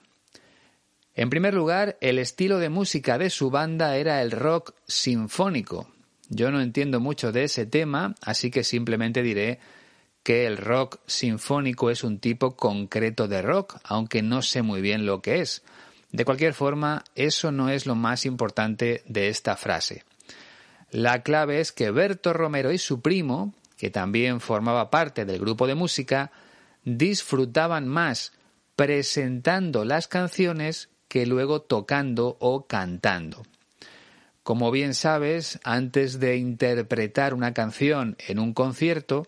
En 1.13 1.30
primer 1.30 1.54
lugar, 1.54 1.97
el 1.99 2.19
estilo 2.19 2.60
de 2.60 2.69
música 2.69 3.17
de 3.17 3.30
su 3.30 3.49
banda 3.49 3.97
era 3.97 4.21
el 4.21 4.32
rock 4.32 4.73
sinfónico. 4.88 5.91
Yo 6.30 6.51
no 6.51 6.62
entiendo 6.62 7.01
mucho 7.01 7.34
de 7.34 7.43
ese 7.43 7.65
tema, 7.65 8.15
así 8.21 8.49
que 8.49 8.63
simplemente 8.63 9.21
diré 9.23 9.60
que 10.23 10.45
el 10.47 10.56
rock 10.56 10.99
sinfónico 11.06 11.89
es 11.89 12.06
un 12.06 12.19
tipo 12.19 12.56
concreto 12.56 13.27
de 13.27 13.41
rock, 13.41 13.77
aunque 13.84 14.21
no 14.21 14.41
sé 14.41 14.62
muy 14.62 14.80
bien 14.80 15.06
lo 15.06 15.21
que 15.21 15.41
es. 15.41 15.63
De 16.12 16.26
cualquier 16.26 16.54
forma, 16.54 17.04
eso 17.15 17.52
no 17.52 17.69
es 17.69 17.86
lo 17.86 17.95
más 17.95 18.26
importante 18.26 19.04
de 19.08 19.30
esta 19.30 19.56
frase. 19.56 20.04
La 20.91 21.24
clave 21.24 21.62
es 21.62 21.71
que 21.71 21.89
Berto 21.89 22.34
Romero 22.34 22.71
y 22.71 22.78
su 22.78 23.02
primo, 23.02 23.54
que 23.78 23.89
también 23.89 24.41
formaba 24.41 24.89
parte 24.89 25.26
del 25.26 25.39
grupo 25.39 25.67
de 25.67 25.76
música, 25.76 26.32
disfrutaban 26.84 27.88
más 27.88 28.34
presentando 28.76 29.86
las 29.86 30.08
canciones 30.08 30.89
que 31.08 31.26
luego 31.26 31.62
tocando 31.62 32.38
o 32.39 32.67
cantando. 32.67 33.43
Como 34.43 34.71
bien 34.71 34.95
sabes, 34.95 35.60
antes 35.63 36.19
de 36.19 36.38
interpretar 36.38 37.34
una 37.34 37.54
canción 37.54 38.17
en 38.28 38.39
un 38.39 38.54
concierto, 38.54 39.28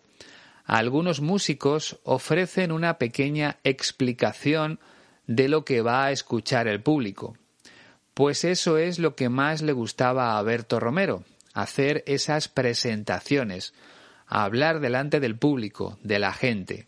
algunos 0.66 1.22
músicos 1.22 2.00
ofrecen 2.04 2.72
una 2.72 2.98
pequeña 2.98 3.58
explicación 3.64 4.80
de 5.28 5.48
lo 5.48 5.66
que 5.66 5.82
va 5.82 6.06
a 6.06 6.12
escuchar 6.12 6.68
el 6.68 6.82
público. 6.82 7.38
Pues 8.14 8.44
eso 8.44 8.78
es 8.78 9.00
lo 9.00 9.16
que 9.16 9.30
más 9.30 9.62
le 9.62 9.74
gustaba 9.74 10.38
a 10.38 10.42
Berto 10.44 10.80
Romero, 10.80 11.24
hacer 11.54 12.04
esas 12.06 12.48
presentaciones, 12.48 13.74
hablar 14.28 14.80
delante 14.80 15.20
del 15.20 15.38
público, 15.38 15.98
de 16.04 16.20
la 16.20 16.34
gente 16.34 16.88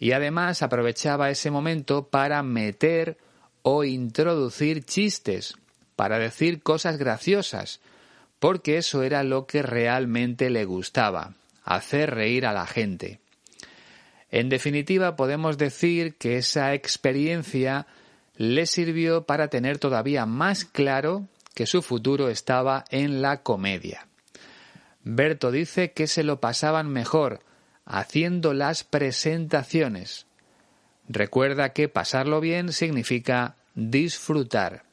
y 0.00 0.12
además 0.12 0.62
aprovechaba 0.62 1.30
ese 1.30 1.50
momento 1.50 2.08
para 2.08 2.42
meter 2.42 3.18
o 3.62 3.84
introducir 3.84 4.82
chistes, 4.82 5.56
para 5.94 6.18
decir 6.18 6.62
cosas 6.62 6.96
graciosas, 6.96 7.80
porque 8.38 8.78
eso 8.78 9.02
era 9.02 9.22
lo 9.22 9.46
que 9.46 9.60
realmente 9.62 10.48
le 10.48 10.64
gustaba, 10.64 11.34
hacer 11.62 12.14
reír 12.14 12.46
a 12.46 12.54
la 12.54 12.66
gente. 12.66 13.20
En 14.30 14.48
definitiva, 14.48 15.16
podemos 15.16 15.58
decir 15.58 16.14
que 16.16 16.36
esa 16.36 16.74
experiencia 16.74 17.86
le 18.36 18.66
sirvió 18.66 19.24
para 19.24 19.48
tener 19.48 19.78
todavía 19.78 20.24
más 20.26 20.64
claro 20.64 21.26
que 21.54 21.66
su 21.66 21.82
futuro 21.82 22.28
estaba 22.28 22.84
en 22.90 23.22
la 23.22 23.42
comedia. 23.42 24.06
Berto 25.02 25.50
dice 25.50 25.92
que 25.92 26.06
se 26.06 26.22
lo 26.22 26.40
pasaban 26.40 26.88
mejor 26.88 27.40
haciendo 27.84 28.54
las 28.54 28.84
presentaciones. 28.84 30.26
Recuerda 31.08 31.72
que 31.72 31.88
pasarlo 31.88 32.40
bien 32.40 32.72
significa 32.72 33.56
disfrutar. 33.74 34.84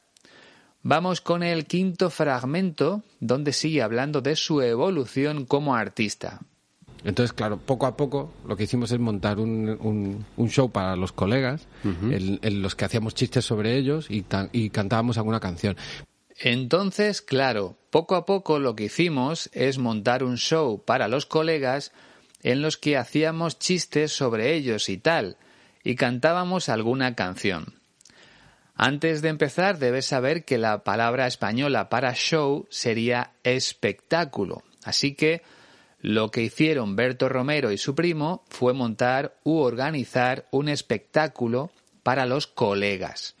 Vamos 0.82 1.20
con 1.20 1.42
el 1.42 1.66
quinto 1.66 2.10
fragmento, 2.10 3.02
donde 3.20 3.52
sigue 3.52 3.82
hablando 3.82 4.20
de 4.20 4.34
su 4.34 4.60
evolución 4.62 5.44
como 5.44 5.76
artista. 5.76 6.40
Entonces, 7.04 7.32
claro, 7.32 7.58
poco 7.58 7.86
a 7.86 7.96
poco 7.96 8.32
lo 8.46 8.56
que 8.56 8.64
hicimos 8.64 8.90
es 8.90 8.98
montar 8.98 9.38
un, 9.38 10.24
un, 10.36 10.48
show 10.48 10.70
para 10.70 10.96
los 10.96 11.12
colegas, 11.12 11.66
en, 11.84 12.62
los 12.62 12.74
que 12.74 12.84
hacíamos 12.84 13.14
chistes 13.14 13.44
sobre 13.44 13.76
ellos 13.76 14.10
y, 14.10 14.24
y 14.52 14.70
cantábamos 14.70 15.16
alguna 15.16 15.40
canción. 15.40 15.76
Entonces, 16.40 17.22
claro, 17.22 17.76
poco 17.90 18.14
a 18.14 18.24
poco 18.26 18.58
lo 18.58 18.76
que 18.76 18.84
hicimos 18.84 19.50
es 19.52 19.78
montar 19.78 20.22
un 20.22 20.36
show 20.36 20.82
para 20.84 21.08
los 21.08 21.26
colegas 21.26 21.92
en 22.42 22.62
los 22.62 22.76
que 22.76 22.96
hacíamos 22.96 23.58
chistes 23.58 24.12
sobre 24.12 24.54
ellos 24.54 24.88
y 24.88 24.98
tal, 24.98 25.36
y 25.82 25.96
cantábamos 25.96 26.68
alguna 26.68 27.14
canción. 27.14 27.74
Antes 28.74 29.22
de 29.22 29.28
empezar, 29.28 29.78
debes 29.78 30.06
saber 30.06 30.44
que 30.44 30.58
la 30.58 30.84
palabra 30.84 31.26
española 31.26 31.88
para 31.88 32.14
show 32.14 32.68
sería 32.70 33.32
espectáculo, 33.42 34.62
así 34.84 35.14
que 35.14 35.42
lo 36.00 36.30
que 36.30 36.42
hicieron 36.42 36.96
Berto 36.96 37.28
Romero 37.28 37.72
y 37.72 37.78
su 37.78 37.94
primo 37.94 38.44
fue 38.48 38.72
montar 38.72 39.36
u 39.44 39.58
organizar 39.58 40.46
un 40.50 40.68
espectáculo 40.68 41.70
para 42.02 42.26
los 42.26 42.46
colegas. 42.46 43.34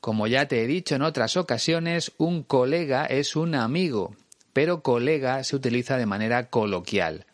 Como 0.00 0.26
ya 0.26 0.48
te 0.48 0.62
he 0.62 0.66
dicho 0.66 0.94
en 0.94 1.02
otras 1.02 1.36
ocasiones, 1.36 2.12
un 2.18 2.42
colega 2.42 3.04
es 3.04 3.36
un 3.36 3.54
amigo, 3.54 4.16
pero 4.52 4.82
colega 4.82 5.44
se 5.44 5.54
utiliza 5.54 5.96
de 5.96 6.06
manera 6.06 6.48
coloquial. 6.48 7.26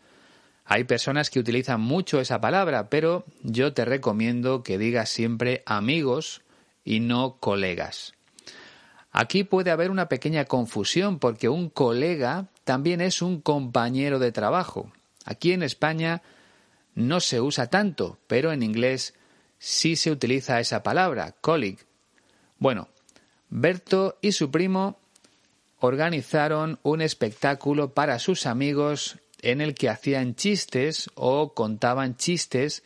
Hay 0.65 0.85
personas 0.85 1.31
que 1.31 1.41
utilizan 1.41 1.81
mucho 1.81 2.21
esa 2.21 2.41
palabra, 2.41 2.91
pero 2.91 3.25
yo 3.43 3.73
te 3.73 3.87
recomiendo 3.87 4.63
que 4.63 4.77
digas 4.77 5.09
siempre 5.09 5.63
amigos 5.65 6.43
y 6.85 7.01
no 7.01 7.39
colegas. 7.41 8.13
Aquí 9.11 9.45
puede 9.45 9.71
haber 9.71 9.91
una 9.91 10.09
pequeña 10.11 10.45
confusión 10.45 11.19
porque 11.19 11.49
un 11.49 11.71
colega 11.71 12.49
también 12.69 13.01
es 13.01 13.23
un 13.23 13.41
compañero 13.41 14.19
de 14.19 14.31
trabajo. 14.31 14.93
Aquí 15.25 15.53
en 15.53 15.63
España 15.63 16.21
no 16.95 17.19
se 17.21 17.41
usa 17.41 17.71
tanto, 17.71 18.19
pero 18.27 18.53
en 18.53 18.63
inglés 18.63 19.15
sí 19.59 19.97
se 19.97 20.11
utiliza 20.11 20.61
esa 20.61 20.83
palabra, 20.83 21.35
colleague. 21.41 21.79
Bueno, 22.59 22.91
Berto 23.49 24.19
y 24.21 24.33
su 24.33 24.51
primo 24.51 24.99
organizaron 25.79 26.79
un 26.83 27.01
espectáculo 27.01 27.95
para 27.95 28.19
sus 28.19 28.45
amigos 28.45 29.17
en 29.41 29.63
el 29.63 29.75
que 29.75 29.89
hacían 29.89 30.35
chistes 30.35 31.09
o 31.15 31.55
contaban 31.55 32.19
chistes 32.19 32.83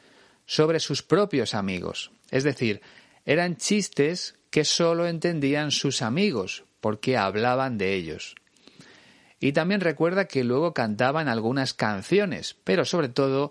sobre 0.46 0.78
sus 0.78 1.02
propios 1.02 1.54
amigos. 1.54 2.12
Es 2.30 2.44
decir, 2.44 2.82
eran 3.26 3.56
chistes 3.56 4.36
que 4.50 4.64
sólo 4.64 5.08
entendían 5.08 5.72
sus 5.72 6.02
amigos, 6.02 6.62
porque 6.80 7.16
hablaban 7.16 7.78
de 7.78 7.94
ellos. 7.94 8.36
Y 9.42 9.52
también 9.52 9.80
recuerda 9.80 10.26
que 10.26 10.44
luego 10.44 10.72
cantaban 10.72 11.26
algunas 11.26 11.74
canciones, 11.74 12.56
pero 12.62 12.84
sobre 12.84 13.08
todo 13.08 13.50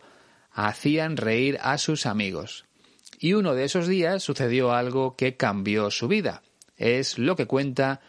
hacían 0.50 1.18
reír 1.18 1.60
a 1.62 1.78
sus 1.78 2.06
amigos. 2.06 2.64
Y 3.20 3.34
uno 3.34 3.56
de 3.56 3.66
esos 3.66 3.90
días 3.90 4.24
sucedió 4.24 4.72
algo 4.72 5.18
que 5.18 5.36
cambió 5.36 5.92
su 5.92 6.08
vida. 6.08 6.44
Es 6.78 7.20
lo 7.20 7.36
que 7.36 7.46
cuenta 7.46 8.00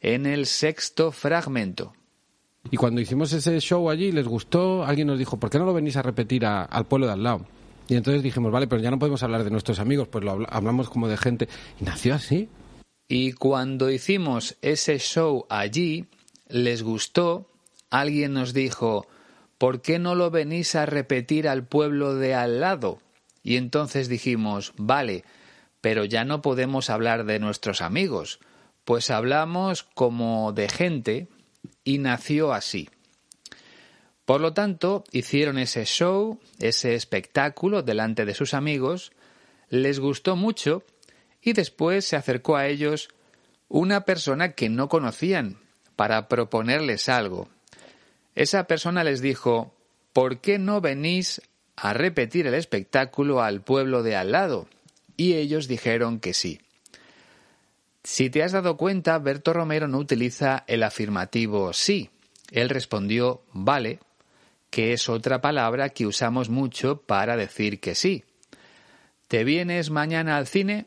en 0.00 0.26
el 0.26 0.46
sexto 0.46 1.10
fragmento. 1.10 1.94
Y 2.70 2.76
cuando 2.76 3.00
hicimos 3.00 3.32
ese 3.32 3.58
show 3.58 3.90
allí, 3.90 4.12
les 4.12 4.28
gustó, 4.28 4.84
alguien 4.84 5.08
nos 5.08 5.18
dijo, 5.18 5.40
¿por 5.40 5.50
qué 5.50 5.58
no 5.58 5.64
lo 5.64 5.74
venís 5.74 5.96
a 5.96 6.02
repetir 6.02 6.46
al 6.46 6.86
pueblo 6.86 7.08
de 7.08 7.14
al 7.14 7.24
lado? 7.24 7.44
Y 7.88 7.96
entonces 7.96 8.22
dijimos, 8.22 8.52
vale, 8.52 8.68
pero 8.68 8.80
ya 8.80 8.92
no 8.92 9.00
podemos 9.00 9.24
hablar 9.24 9.42
de 9.42 9.50
nuestros 9.50 9.80
amigos, 9.80 10.06
pues 10.06 10.22
lo 10.24 10.46
hablamos 10.48 10.88
como 10.88 11.08
de 11.08 11.16
gente. 11.16 11.48
Y 11.80 11.84
nació 11.84 12.14
así. 12.14 12.48
Y 13.08 13.32
cuando 13.32 13.90
hicimos 13.90 14.56
ese 14.62 15.00
show 15.00 15.44
allí, 15.50 16.06
les 16.52 16.82
gustó, 16.82 17.50
alguien 17.90 18.34
nos 18.34 18.52
dijo, 18.52 19.08
¿por 19.56 19.80
qué 19.80 19.98
no 19.98 20.14
lo 20.14 20.30
venís 20.30 20.74
a 20.74 20.84
repetir 20.84 21.48
al 21.48 21.66
pueblo 21.66 22.14
de 22.14 22.34
al 22.34 22.60
lado? 22.60 23.00
Y 23.42 23.56
entonces 23.56 24.08
dijimos, 24.08 24.74
vale, 24.76 25.24
pero 25.80 26.04
ya 26.04 26.24
no 26.24 26.42
podemos 26.42 26.90
hablar 26.90 27.24
de 27.24 27.38
nuestros 27.38 27.80
amigos, 27.80 28.38
pues 28.84 29.10
hablamos 29.10 29.82
como 29.82 30.52
de 30.52 30.68
gente 30.68 31.28
y 31.84 31.98
nació 31.98 32.52
así. 32.52 32.90
Por 34.26 34.40
lo 34.40 34.52
tanto, 34.52 35.04
hicieron 35.10 35.58
ese 35.58 35.86
show, 35.86 36.38
ese 36.58 36.94
espectáculo 36.94 37.82
delante 37.82 38.26
de 38.26 38.34
sus 38.34 38.52
amigos, 38.52 39.12
les 39.70 40.00
gustó 40.00 40.36
mucho 40.36 40.84
y 41.40 41.54
después 41.54 42.04
se 42.04 42.16
acercó 42.16 42.56
a 42.56 42.66
ellos 42.66 43.08
una 43.68 44.04
persona 44.04 44.52
que 44.52 44.68
no 44.68 44.90
conocían 44.90 45.62
para 45.96 46.28
proponerles 46.28 47.08
algo. 47.08 47.48
Esa 48.34 48.64
persona 48.64 49.04
les 49.04 49.20
dijo, 49.20 49.74
¿por 50.12 50.40
qué 50.40 50.58
no 50.58 50.80
venís 50.80 51.42
a 51.76 51.92
repetir 51.92 52.46
el 52.46 52.54
espectáculo 52.54 53.42
al 53.42 53.62
pueblo 53.62 54.02
de 54.02 54.16
al 54.16 54.32
lado? 54.32 54.68
Y 55.16 55.34
ellos 55.34 55.68
dijeron 55.68 56.20
que 56.20 56.34
sí. 56.34 56.60
Si 58.04 58.30
te 58.30 58.42
has 58.42 58.52
dado 58.52 58.76
cuenta, 58.76 59.18
Berto 59.18 59.52
Romero 59.52 59.86
no 59.86 59.98
utiliza 59.98 60.64
el 60.66 60.82
afirmativo 60.82 61.72
sí. 61.72 62.10
Él 62.50 62.68
respondió 62.68 63.42
vale, 63.52 64.00
que 64.70 64.92
es 64.92 65.08
otra 65.08 65.40
palabra 65.40 65.90
que 65.90 66.06
usamos 66.06 66.48
mucho 66.48 67.02
para 67.02 67.36
decir 67.36 67.80
que 67.80 67.94
sí. 67.94 68.24
¿Te 69.28 69.44
vienes 69.44 69.90
mañana 69.90 70.36
al 70.36 70.46
cine? 70.46 70.86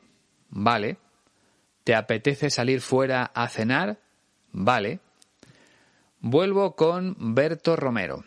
Vale. 0.49 0.97
¿Te 1.83 1.95
apetece 1.95 2.49
salir 2.49 2.81
fuera 2.81 3.23
a 3.23 3.47
cenar? 3.47 3.99
Vale. 4.57 4.99
Vuelvo 6.21 6.77
con 6.77 7.35
Berto 7.35 7.75
Romero. 7.75 8.23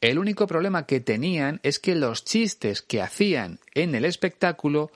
El 0.00 0.20
único 0.20 0.46
problema 0.46 0.86
que 0.86 1.00
tenían 1.00 1.58
es 1.64 1.80
que 1.80 1.96
los 1.96 2.24
chistes 2.24 2.80
que 2.80 3.02
hacían 3.02 3.58
en 3.74 3.96
el 3.96 4.04
espectáculo 4.04 4.92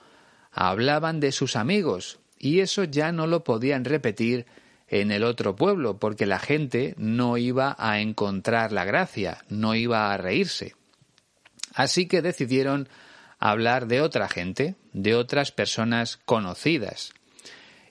hablaban 0.53 1.19
de 1.19 1.33
sus 1.33 1.57
amigos, 1.57 2.19
y 2.37 2.61
eso 2.61 2.85
ya 2.85 3.11
no 3.11 3.27
lo 3.27 3.43
podían 3.43 3.83
repetir 3.83 4.45
en 4.87 5.11
el 5.11 5.25
otro 5.25 5.53
pueblo, 5.53 5.99
porque 5.99 6.25
la 6.25 6.39
gente 6.39 6.95
no 6.97 7.35
iba 7.35 7.75
a 7.77 7.99
encontrar 7.99 8.71
la 8.71 8.85
gracia, 8.85 9.43
no 9.49 9.75
iba 9.75 10.13
a 10.13 10.17
reírse. 10.17 10.75
Así 11.73 12.07
que 12.07 12.21
decidieron 12.21 12.87
hablar 13.37 13.85
de 13.87 13.99
otra 13.99 14.29
gente, 14.29 14.75
de 14.93 15.13
otras 15.13 15.51
personas 15.51 16.15
conocidas. 16.23 17.11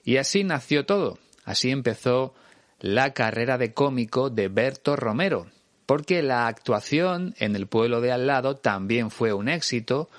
Y 0.03 0.17
así 0.17 0.43
nació 0.43 0.87
todo, 0.87 1.19
así 1.45 1.69
empezó 1.69 2.33
la 2.79 3.13
carrera 3.13 3.57
de 3.57 3.73
cómico 3.73 4.29
de 4.29 4.47
Berto 4.47 4.95
Romero, 4.95 5.47
porque 5.85 6.21
la 6.21 6.47
actuación 6.47 7.35
en 7.39 7.55
el 7.55 7.67
pueblo 7.67 8.01
de 8.01 8.11
al 8.11 8.27
lado 8.27 8.55
también 8.55 9.11
fue 9.11 9.33
un 9.33 9.49
éxito, 9.49 10.09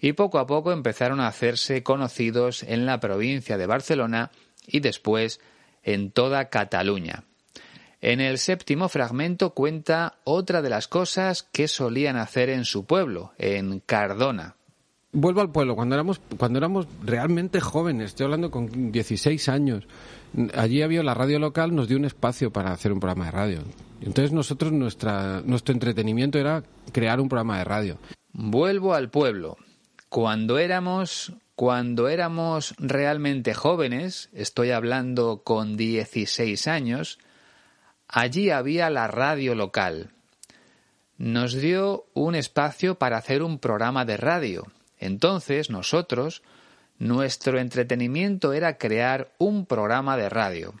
y 0.00 0.14
poco 0.14 0.38
a 0.38 0.46
poco 0.46 0.72
empezaron 0.72 1.20
a 1.20 1.28
hacerse 1.28 1.82
conocidos 1.82 2.64
en 2.64 2.86
la 2.86 2.98
provincia 2.98 3.56
de 3.56 3.66
Barcelona 3.66 4.30
y 4.66 4.80
después 4.80 5.40
en 5.84 6.10
toda 6.10 6.48
Cataluña. 6.48 7.24
En 8.00 8.20
el 8.20 8.38
séptimo 8.38 8.88
fragmento 8.88 9.50
cuenta 9.50 10.16
otra 10.24 10.60
de 10.60 10.70
las 10.70 10.88
cosas 10.88 11.44
que 11.44 11.68
solían 11.68 12.16
hacer 12.16 12.50
en 12.50 12.64
su 12.64 12.84
pueblo, 12.84 13.32
en 13.38 13.78
Cardona. 13.78 14.56
Vuelvo 15.12 15.40
al 15.40 15.52
pueblo, 15.52 15.76
cuando 15.76 15.94
éramos, 15.94 16.20
cuando 16.36 16.58
éramos 16.58 16.88
realmente 17.04 17.60
jóvenes, 17.60 18.06
estoy 18.06 18.24
hablando 18.24 18.50
con 18.50 18.90
16 18.90 19.48
años, 19.48 19.86
allí 20.54 20.82
había 20.82 21.02
la 21.02 21.14
radio 21.14 21.38
local, 21.38 21.74
nos 21.74 21.88
dio 21.88 21.96
un 21.96 22.04
espacio 22.04 22.52
para 22.52 22.72
hacer 22.72 22.92
un 22.92 23.00
programa 23.00 23.26
de 23.26 23.30
radio. 23.30 23.62
Entonces 24.00 24.32
nosotros, 24.32 24.72
nuestra, 24.72 25.42
nuestro 25.44 25.72
entretenimiento 25.72 26.38
era 26.38 26.64
crear 26.92 27.20
un 27.20 27.28
programa 27.28 27.58
de 27.58 27.64
radio. 27.64 27.98
Vuelvo 28.32 28.94
al 28.94 29.10
pueblo. 29.10 29.56
Cuando 30.08 30.58
éramos, 30.58 31.32
cuando 31.54 32.08
éramos 32.08 32.74
realmente 32.78 33.54
jóvenes, 33.54 34.28
estoy 34.32 34.70
hablando 34.70 35.42
con 35.44 35.76
16 35.76 36.66
años, 36.66 37.18
allí 38.08 38.50
había 38.50 38.90
la 38.90 39.06
radio 39.06 39.54
local. 39.54 40.10
Nos 41.18 41.54
dio 41.54 42.06
un 42.14 42.34
espacio 42.34 42.96
para 42.96 43.18
hacer 43.18 43.42
un 43.42 43.58
programa 43.58 44.04
de 44.04 44.16
radio. 44.16 44.66
Entonces 44.98 45.70
nosotros, 45.70 46.42
nuestro 47.02 47.58
entretenimiento 47.58 48.52
era 48.52 48.78
crear 48.78 49.32
un 49.38 49.66
programa 49.66 50.16
de 50.16 50.28
radio. 50.28 50.74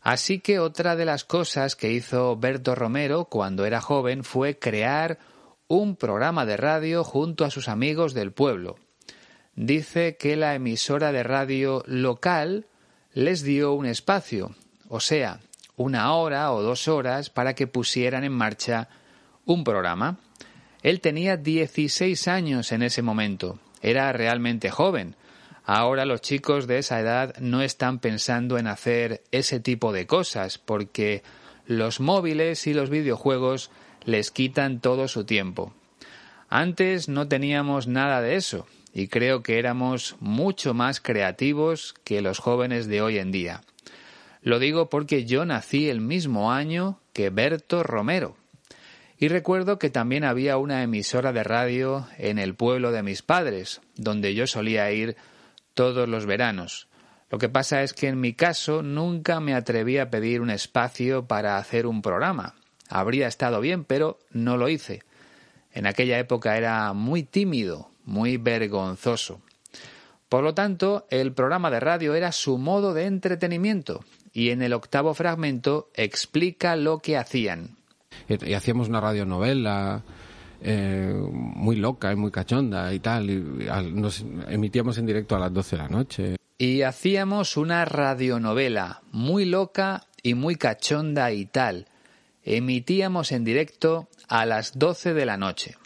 Así 0.00 0.40
que 0.40 0.58
otra 0.58 0.96
de 0.96 1.04
las 1.04 1.24
cosas 1.24 1.76
que 1.76 1.92
hizo 1.92 2.36
Berto 2.36 2.74
Romero 2.74 3.26
cuando 3.26 3.66
era 3.66 3.82
joven 3.82 4.24
fue 4.24 4.58
crear 4.58 5.18
un 5.68 5.96
programa 5.96 6.46
de 6.46 6.56
radio 6.56 7.04
junto 7.04 7.44
a 7.44 7.50
sus 7.50 7.68
amigos 7.68 8.14
del 8.14 8.32
pueblo. 8.32 8.76
Dice 9.54 10.16
que 10.16 10.36
la 10.36 10.54
emisora 10.54 11.12
de 11.12 11.22
radio 11.22 11.82
local 11.86 12.66
les 13.12 13.42
dio 13.42 13.74
un 13.74 13.84
espacio, 13.84 14.54
o 14.88 15.00
sea, 15.00 15.40
una 15.76 16.14
hora 16.14 16.50
o 16.50 16.62
dos 16.62 16.88
horas 16.88 17.28
para 17.28 17.54
que 17.54 17.66
pusieran 17.66 18.24
en 18.24 18.32
marcha 18.32 18.88
un 19.44 19.64
programa. 19.64 20.18
Él 20.82 21.02
tenía 21.02 21.36
16 21.36 22.26
años 22.26 22.72
en 22.72 22.82
ese 22.82 23.02
momento, 23.02 23.58
era 23.84 24.12
realmente 24.12 24.70
joven. 24.70 25.14
Ahora 25.64 26.04
los 26.06 26.22
chicos 26.22 26.66
de 26.66 26.78
esa 26.78 27.00
edad 27.00 27.36
no 27.38 27.62
están 27.62 27.98
pensando 27.98 28.58
en 28.58 28.66
hacer 28.66 29.22
ese 29.30 29.60
tipo 29.60 29.92
de 29.92 30.06
cosas 30.06 30.58
porque 30.58 31.22
los 31.66 32.00
móviles 32.00 32.66
y 32.66 32.74
los 32.74 32.90
videojuegos 32.90 33.70
les 34.04 34.30
quitan 34.30 34.80
todo 34.80 35.06
su 35.06 35.24
tiempo. 35.24 35.74
Antes 36.48 37.08
no 37.08 37.28
teníamos 37.28 37.86
nada 37.86 38.20
de 38.20 38.36
eso 38.36 38.66
y 38.92 39.08
creo 39.08 39.42
que 39.42 39.58
éramos 39.58 40.16
mucho 40.18 40.72
más 40.72 41.00
creativos 41.00 41.94
que 42.04 42.22
los 42.22 42.38
jóvenes 42.38 42.86
de 42.86 43.02
hoy 43.02 43.18
en 43.18 43.32
día. 43.32 43.62
Lo 44.42 44.58
digo 44.58 44.88
porque 44.88 45.24
yo 45.24 45.44
nací 45.44 45.88
el 45.88 46.00
mismo 46.00 46.52
año 46.52 47.00
que 47.12 47.30
Berto 47.30 47.82
Romero. 47.82 48.36
Y 49.18 49.28
recuerdo 49.28 49.78
que 49.78 49.90
también 49.90 50.24
había 50.24 50.56
una 50.56 50.82
emisora 50.82 51.32
de 51.32 51.44
radio 51.44 52.06
en 52.18 52.38
el 52.38 52.54
pueblo 52.54 52.90
de 52.90 53.02
mis 53.02 53.22
padres, 53.22 53.80
donde 53.96 54.34
yo 54.34 54.46
solía 54.46 54.90
ir 54.90 55.16
todos 55.74 56.08
los 56.08 56.26
veranos. 56.26 56.88
Lo 57.30 57.38
que 57.38 57.48
pasa 57.48 57.82
es 57.82 57.92
que 57.92 58.08
en 58.08 58.20
mi 58.20 58.34
caso 58.34 58.82
nunca 58.82 59.40
me 59.40 59.54
atreví 59.54 59.98
a 59.98 60.10
pedir 60.10 60.40
un 60.40 60.50
espacio 60.50 61.26
para 61.26 61.56
hacer 61.56 61.86
un 61.86 62.02
programa. 62.02 62.54
Habría 62.88 63.28
estado 63.28 63.60
bien, 63.60 63.84
pero 63.84 64.18
no 64.30 64.56
lo 64.56 64.68
hice. 64.68 65.02
En 65.72 65.86
aquella 65.86 66.18
época 66.18 66.56
era 66.56 66.92
muy 66.92 67.22
tímido, 67.22 67.90
muy 68.04 68.36
vergonzoso. 68.36 69.40
Por 70.28 70.44
lo 70.44 70.54
tanto, 70.54 71.06
el 71.10 71.32
programa 71.32 71.70
de 71.70 71.80
radio 71.80 72.14
era 72.14 72.32
su 72.32 72.58
modo 72.58 72.94
de 72.94 73.06
entretenimiento 73.06 74.04
y 74.32 74.50
en 74.50 74.62
el 74.62 74.72
octavo 74.72 75.14
fragmento 75.14 75.90
explica 75.94 76.76
lo 76.76 76.98
que 76.98 77.16
hacían. 77.16 77.76
Y 78.28 78.54
hacíamos 78.54 78.88
una 78.88 79.00
radionovela 79.00 80.02
eh, 80.60 81.12
muy 81.12 81.76
loca 81.76 82.12
y 82.12 82.16
muy 82.16 82.30
cachonda 82.30 82.92
y 82.94 83.00
tal, 83.00 83.94
nos 83.94 84.24
emitíamos 84.48 84.96
en 84.98 85.06
directo 85.06 85.36
a 85.36 85.38
las 85.38 85.52
12 85.52 85.76
de 85.76 85.82
la 85.82 85.88
noche. 85.88 86.36
Y 86.56 86.82
hacíamos 86.82 87.56
una 87.56 87.84
radionovela 87.84 89.02
muy 89.12 89.44
loca 89.44 90.06
y 90.22 90.34
muy 90.34 90.56
cachonda 90.56 91.32
y 91.32 91.46
tal, 91.46 91.88
emitíamos 92.42 93.32
en 93.32 93.44
directo 93.44 94.08
a 94.28 94.46
las 94.46 94.78
12 94.78 95.12
de 95.12 95.26
la 95.26 95.36
noche. 95.36 95.76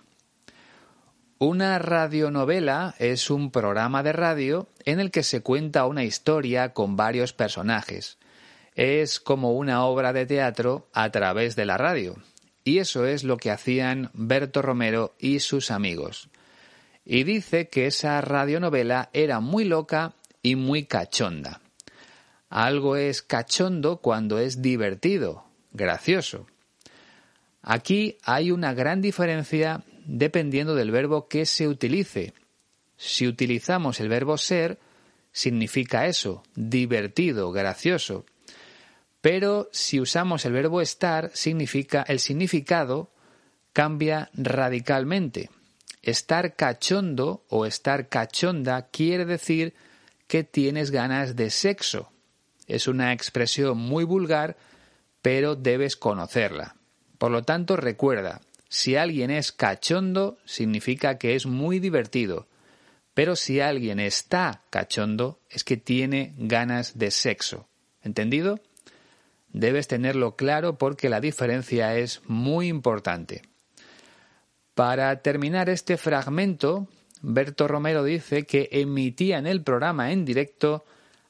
Una 1.40 1.78
radionovela 1.78 2.94
es 2.98 3.30
un 3.30 3.50
programa 3.50 4.02
de 4.02 4.12
radio 4.12 4.68
en 4.84 5.00
el 5.00 5.10
que 5.10 5.22
se 5.22 5.40
cuenta 5.40 5.86
una 5.86 6.04
historia 6.04 6.72
con 6.72 6.96
varios 6.96 7.32
personajes. 7.32 8.18
Es 8.78 9.18
como 9.18 9.54
una 9.54 9.84
obra 9.86 10.12
de 10.12 10.24
teatro 10.24 10.86
a 10.92 11.10
través 11.10 11.56
de 11.56 11.66
la 11.66 11.76
radio. 11.76 12.14
Y 12.62 12.78
eso 12.78 13.06
es 13.06 13.24
lo 13.24 13.36
que 13.36 13.50
hacían 13.50 14.08
Berto 14.12 14.62
Romero 14.62 15.16
y 15.18 15.40
sus 15.40 15.72
amigos. 15.72 16.28
Y 17.04 17.24
dice 17.24 17.68
que 17.68 17.88
esa 17.88 18.20
radionovela 18.20 19.10
era 19.12 19.40
muy 19.40 19.64
loca 19.64 20.14
y 20.42 20.54
muy 20.54 20.84
cachonda. 20.84 21.60
Algo 22.50 22.94
es 22.94 23.20
cachondo 23.22 23.96
cuando 23.96 24.38
es 24.38 24.62
divertido, 24.62 25.42
gracioso. 25.72 26.46
Aquí 27.62 28.16
hay 28.22 28.52
una 28.52 28.74
gran 28.74 29.02
diferencia 29.02 29.82
dependiendo 30.06 30.76
del 30.76 30.92
verbo 30.92 31.26
que 31.26 31.46
se 31.46 31.66
utilice. 31.66 32.32
si 32.96 33.26
utilizamos 33.26 33.98
el 33.98 34.08
verbo 34.08 34.38
ser, 34.38 34.78
significa 35.32 36.06
eso, 36.06 36.44
divertido, 36.54 37.50
gracioso. 37.50 38.24
Pero 39.20 39.68
si 39.72 40.00
usamos 40.00 40.44
el 40.44 40.52
verbo 40.52 40.80
estar, 40.80 41.30
significa 41.34 42.04
el 42.06 42.20
significado 42.20 43.10
cambia 43.72 44.30
radicalmente. 44.34 45.50
Estar 46.02 46.54
cachondo 46.54 47.44
o 47.48 47.66
estar 47.66 48.08
cachonda 48.08 48.88
quiere 48.90 49.24
decir 49.24 49.74
que 50.26 50.44
tienes 50.44 50.90
ganas 50.90 51.36
de 51.36 51.50
sexo. 51.50 52.12
Es 52.66 52.86
una 52.86 53.12
expresión 53.12 53.78
muy 53.78 54.04
vulgar, 54.04 54.56
pero 55.22 55.56
debes 55.56 55.96
conocerla. 55.96 56.76
Por 57.18 57.32
lo 57.32 57.42
tanto, 57.42 57.76
recuerda, 57.76 58.40
si 58.68 58.96
alguien 58.96 59.30
es 59.30 59.50
cachondo, 59.50 60.38
significa 60.44 61.18
que 61.18 61.34
es 61.34 61.46
muy 61.46 61.80
divertido. 61.80 62.46
Pero 63.14 63.34
si 63.34 63.60
alguien 63.60 63.98
está 63.98 64.62
cachondo, 64.70 65.40
es 65.50 65.64
que 65.64 65.76
tiene 65.76 66.34
ganas 66.36 66.98
de 66.98 67.10
sexo. 67.10 67.66
¿Entendido? 68.02 68.60
Debes 69.52 69.88
tenerlo 69.88 70.36
claro 70.36 70.78
porque 70.78 71.08
la 71.08 71.20
diferencia 71.20 71.96
es 71.96 72.22
muy 72.26 72.68
importante. 72.68 73.42
Para 74.74 75.22
terminar 75.22 75.68
este 75.68 75.96
fragmento, 75.96 76.86
Berto 77.22 77.66
Romero 77.66 78.04
dice 78.04 78.46
que 78.46 78.68
emitían 78.70 79.46
el 79.46 79.62
programa 79.62 80.12
en 80.12 80.24
directo 80.24 80.84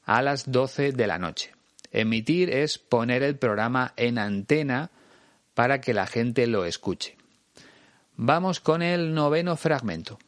a 0.05 0.21
las 0.21 0.51
12 0.51 0.91
de 0.91 1.07
la 1.07 1.17
noche. 1.17 1.51
Emitir 1.91 2.51
es 2.51 2.77
poner 2.77 3.23
el 3.23 3.37
programa 3.37 3.93
en 3.95 4.19
antena 4.19 4.91
para 5.55 5.81
que 5.81 5.93
la 5.93 6.05
gente 6.05 6.45
lo 6.45 6.65
escuche. 6.65 7.17
Vamos 8.15 8.59
con 8.59 8.81
el 8.81 9.13
noveno 9.13 9.55
fragmento. 9.55 10.19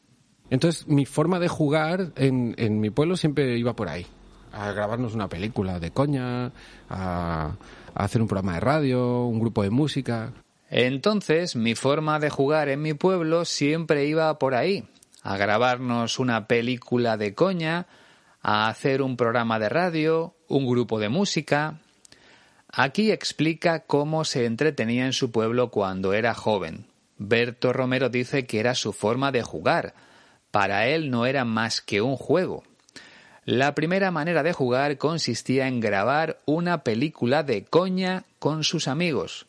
Entonces, 0.49 0.87
mi 0.87 1.05
forma 1.05 1.39
de 1.39 1.47
jugar 1.47 2.11
en, 2.15 2.55
en 2.57 2.79
mi 2.79 2.89
pueblo 2.89 3.15
siempre 3.15 3.57
iba 3.57 3.75
por 3.75 3.89
ahí. 3.89 4.05
A 4.51 4.71
grabarnos 4.71 5.13
una 5.13 5.29
película 5.29 5.79
de 5.79 5.91
coña, 5.91 6.51
a, 6.89 7.55
hacer 7.95 8.21
un 8.21 8.27
programa 8.27 8.55
de 8.55 8.59
radio, 8.59 9.25
un 9.25 9.39
grupo 9.39 9.63
de 9.63 9.69
música. 9.69 10.33
Entonces, 10.69 11.55
mi 11.55 11.75
forma 11.75 12.19
de 12.19 12.29
jugar 12.29 12.69
en 12.69 12.81
mi 12.81 12.93
pueblo 12.93 13.45
siempre 13.45 14.05
iba 14.05 14.37
por 14.39 14.55
ahí, 14.55 14.85
a 15.21 15.37
grabarnos 15.37 16.19
una 16.19 16.47
película 16.47 17.17
de 17.17 17.33
coña, 17.33 17.87
a 18.41 18.69
hacer 18.69 19.01
un 19.01 19.17
programa 19.17 19.59
de 19.59 19.69
radio, 19.69 20.33
un 20.47 20.67
grupo 20.67 20.99
de 20.99 21.09
música. 21.09 21.79
Aquí 22.71 23.11
explica 23.11 23.81
cómo 23.81 24.23
se 24.23 24.45
entretenía 24.45 25.05
en 25.05 25.13
su 25.13 25.31
pueblo 25.31 25.71
cuando 25.71 26.13
era 26.13 26.33
joven. 26.33 26.85
Berto 27.17 27.73
Romero 27.73 28.09
dice 28.09 28.45
que 28.47 28.59
era 28.59 28.73
su 28.73 28.93
forma 28.93 29.31
de 29.31 29.43
jugar. 29.43 29.93
Para 30.49 30.87
él 30.87 31.11
no 31.11 31.25
era 31.25 31.45
más 31.45 31.81
que 31.81 32.01
un 32.01 32.15
juego. 32.15 32.63
La 33.43 33.73
primera 33.73 34.11
manera 34.11 34.43
de 34.43 34.53
jugar 34.53 34.99
consistía 34.99 35.67
en 35.67 35.79
grabar 35.79 36.39
una 36.45 36.83
película 36.83 37.41
de 37.41 37.63
coña 37.65 38.23
con 38.37 38.63
sus 38.63 38.87
amigos. 38.87 39.47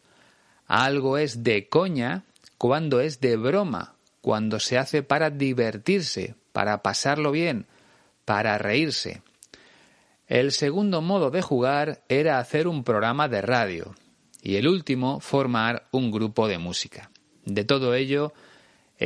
Algo 0.66 1.18
es 1.18 1.42
de 1.42 1.68
coña 1.68 2.24
cuando 2.56 3.00
es 3.00 3.20
de 3.20 3.36
broma, 3.36 3.94
cuando 4.22 4.60
se 4.60 4.78
hace 4.78 5.02
para 5.02 5.28
divertirse, 5.28 6.36
para 6.52 6.82
pasarlo 6.82 7.32
bien, 7.32 7.66
para 8.24 8.56
reírse. 8.56 9.20
El 10.26 10.52
segundo 10.52 11.02
modo 11.02 11.30
de 11.30 11.42
jugar 11.42 12.02
era 12.08 12.38
hacer 12.38 12.68
un 12.68 12.84
programa 12.84 13.28
de 13.28 13.42
radio 13.42 13.94
y 14.40 14.56
el 14.56 14.68
último 14.68 15.20
formar 15.20 15.86
un 15.90 16.10
grupo 16.10 16.48
de 16.48 16.56
música. 16.56 17.10
De 17.44 17.64
todo 17.64 17.94
ello 17.94 18.32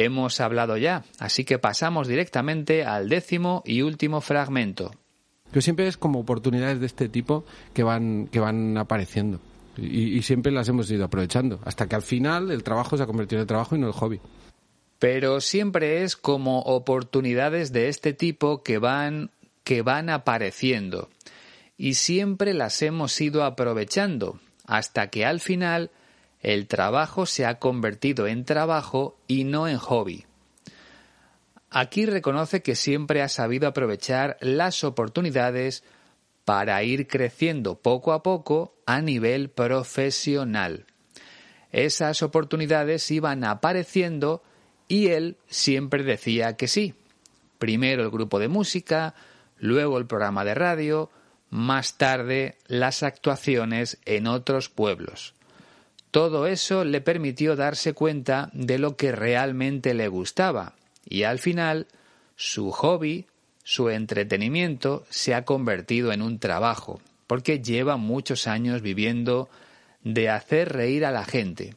hemos 0.04 0.40
hablado 0.40 0.76
ya, 0.76 1.04
así 1.18 1.44
que 1.44 1.58
pasamos 1.58 2.08
directamente 2.08 2.84
al 2.84 3.08
décimo 3.08 3.62
y 3.64 3.82
último 3.82 4.20
fragmento. 4.20 4.92
Que 5.52 5.62
siempre 5.62 5.86
es 5.86 5.96
como 5.96 6.20
oportunidades 6.20 6.80
de 6.80 6.86
este 6.86 7.08
tipo 7.08 7.44
que 7.72 7.82
van, 7.82 8.26
que 8.26 8.40
van 8.40 8.76
apareciendo. 8.76 9.40
Y, 9.76 10.16
y, 10.16 10.22
siempre 10.22 10.52
las 10.52 10.68
hemos 10.68 10.90
ido 10.90 11.04
aprovechando, 11.04 11.60
hasta 11.64 11.86
que 11.86 11.96
al 11.96 12.02
final 12.02 12.50
el 12.50 12.62
trabajo 12.62 12.96
se 12.96 13.02
ha 13.02 13.06
convertido 13.06 13.38
en 13.38 13.42
el 13.42 13.46
trabajo 13.46 13.76
y 13.76 13.78
no 13.78 13.86
en 13.86 13.92
el 13.92 13.98
hobby. 13.98 14.20
Pero 14.98 15.40
siempre 15.42 16.02
es 16.02 16.16
como 16.16 16.60
oportunidades 16.60 17.72
de 17.72 17.88
este 17.88 18.14
tipo 18.14 18.62
que 18.62 18.78
van, 18.78 19.30
que 19.64 19.82
van 19.82 20.08
apareciendo. 20.08 21.10
Y 21.76 21.94
siempre 21.94 22.54
las 22.54 22.80
hemos 22.80 23.20
ido 23.20 23.44
aprovechando, 23.44 24.40
hasta 24.64 25.08
que 25.08 25.26
al 25.26 25.40
final 25.40 25.90
el 26.40 26.66
trabajo 26.66 27.26
se 27.26 27.46
ha 27.46 27.58
convertido 27.58 28.26
en 28.26 28.44
trabajo 28.44 29.18
y 29.26 29.44
no 29.44 29.68
en 29.68 29.78
hobby. 29.78 30.26
Aquí 31.70 32.06
reconoce 32.06 32.62
que 32.62 32.74
siempre 32.74 33.22
ha 33.22 33.28
sabido 33.28 33.68
aprovechar 33.68 34.36
las 34.40 34.84
oportunidades 34.84 35.82
para 36.44 36.82
ir 36.82 37.08
creciendo 37.08 37.76
poco 37.76 38.12
a 38.12 38.22
poco 38.22 38.76
a 38.86 39.00
nivel 39.00 39.50
profesional. 39.50 40.86
Esas 41.72 42.22
oportunidades 42.22 43.10
iban 43.10 43.44
apareciendo 43.44 44.42
y 44.88 45.08
él 45.08 45.36
siempre 45.48 46.04
decía 46.04 46.56
que 46.56 46.68
sí. 46.68 46.94
Primero 47.58 48.02
el 48.02 48.10
grupo 48.10 48.38
de 48.38 48.48
música, 48.48 49.14
luego 49.58 49.98
el 49.98 50.06
programa 50.06 50.44
de 50.44 50.54
radio, 50.54 51.10
más 51.50 51.98
tarde 51.98 52.58
las 52.66 53.02
actuaciones 53.02 53.98
en 54.04 54.26
otros 54.26 54.68
pueblos. 54.68 55.35
Todo 56.16 56.46
eso 56.46 56.82
le 56.82 57.02
permitió 57.02 57.56
darse 57.56 57.92
cuenta 57.92 58.48
de 58.54 58.78
lo 58.78 58.96
que 58.96 59.12
realmente 59.12 59.92
le 59.92 60.08
gustaba 60.08 60.72
y 61.04 61.24
al 61.24 61.38
final 61.38 61.88
su 62.36 62.70
hobby 62.70 63.26
su 63.62 63.90
entretenimiento 63.90 65.04
se 65.10 65.34
ha 65.34 65.44
convertido 65.44 66.12
en 66.12 66.22
un 66.22 66.38
trabajo, 66.38 67.02
porque 67.26 67.60
lleva 67.60 67.98
muchos 67.98 68.46
años 68.46 68.80
viviendo 68.80 69.50
de 70.04 70.30
hacer 70.30 70.72
reír 70.72 71.04
a 71.04 71.10
la 71.10 71.26
gente. 71.26 71.74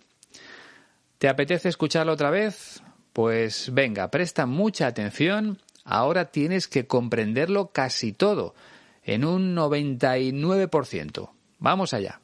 ¿Te 1.17 1.28
apetece 1.28 1.67
escucharlo 1.67 2.13
otra 2.13 2.30
vez? 2.30 2.82
Pues 3.12 3.73
venga, 3.73 4.10
presta 4.10 4.45
mucha 4.45 4.88
atención, 4.88 5.60
ahora 5.84 6.32
tienes 6.32 6.69
que 6.69 6.88
comprenderlo 6.88 7.71
casi 7.73 8.13
todo, 8.13 8.56
en 9.04 9.25
un 9.25 9.54
99%. 9.54 11.30
Vamos 11.60 11.93
allá. 11.93 12.21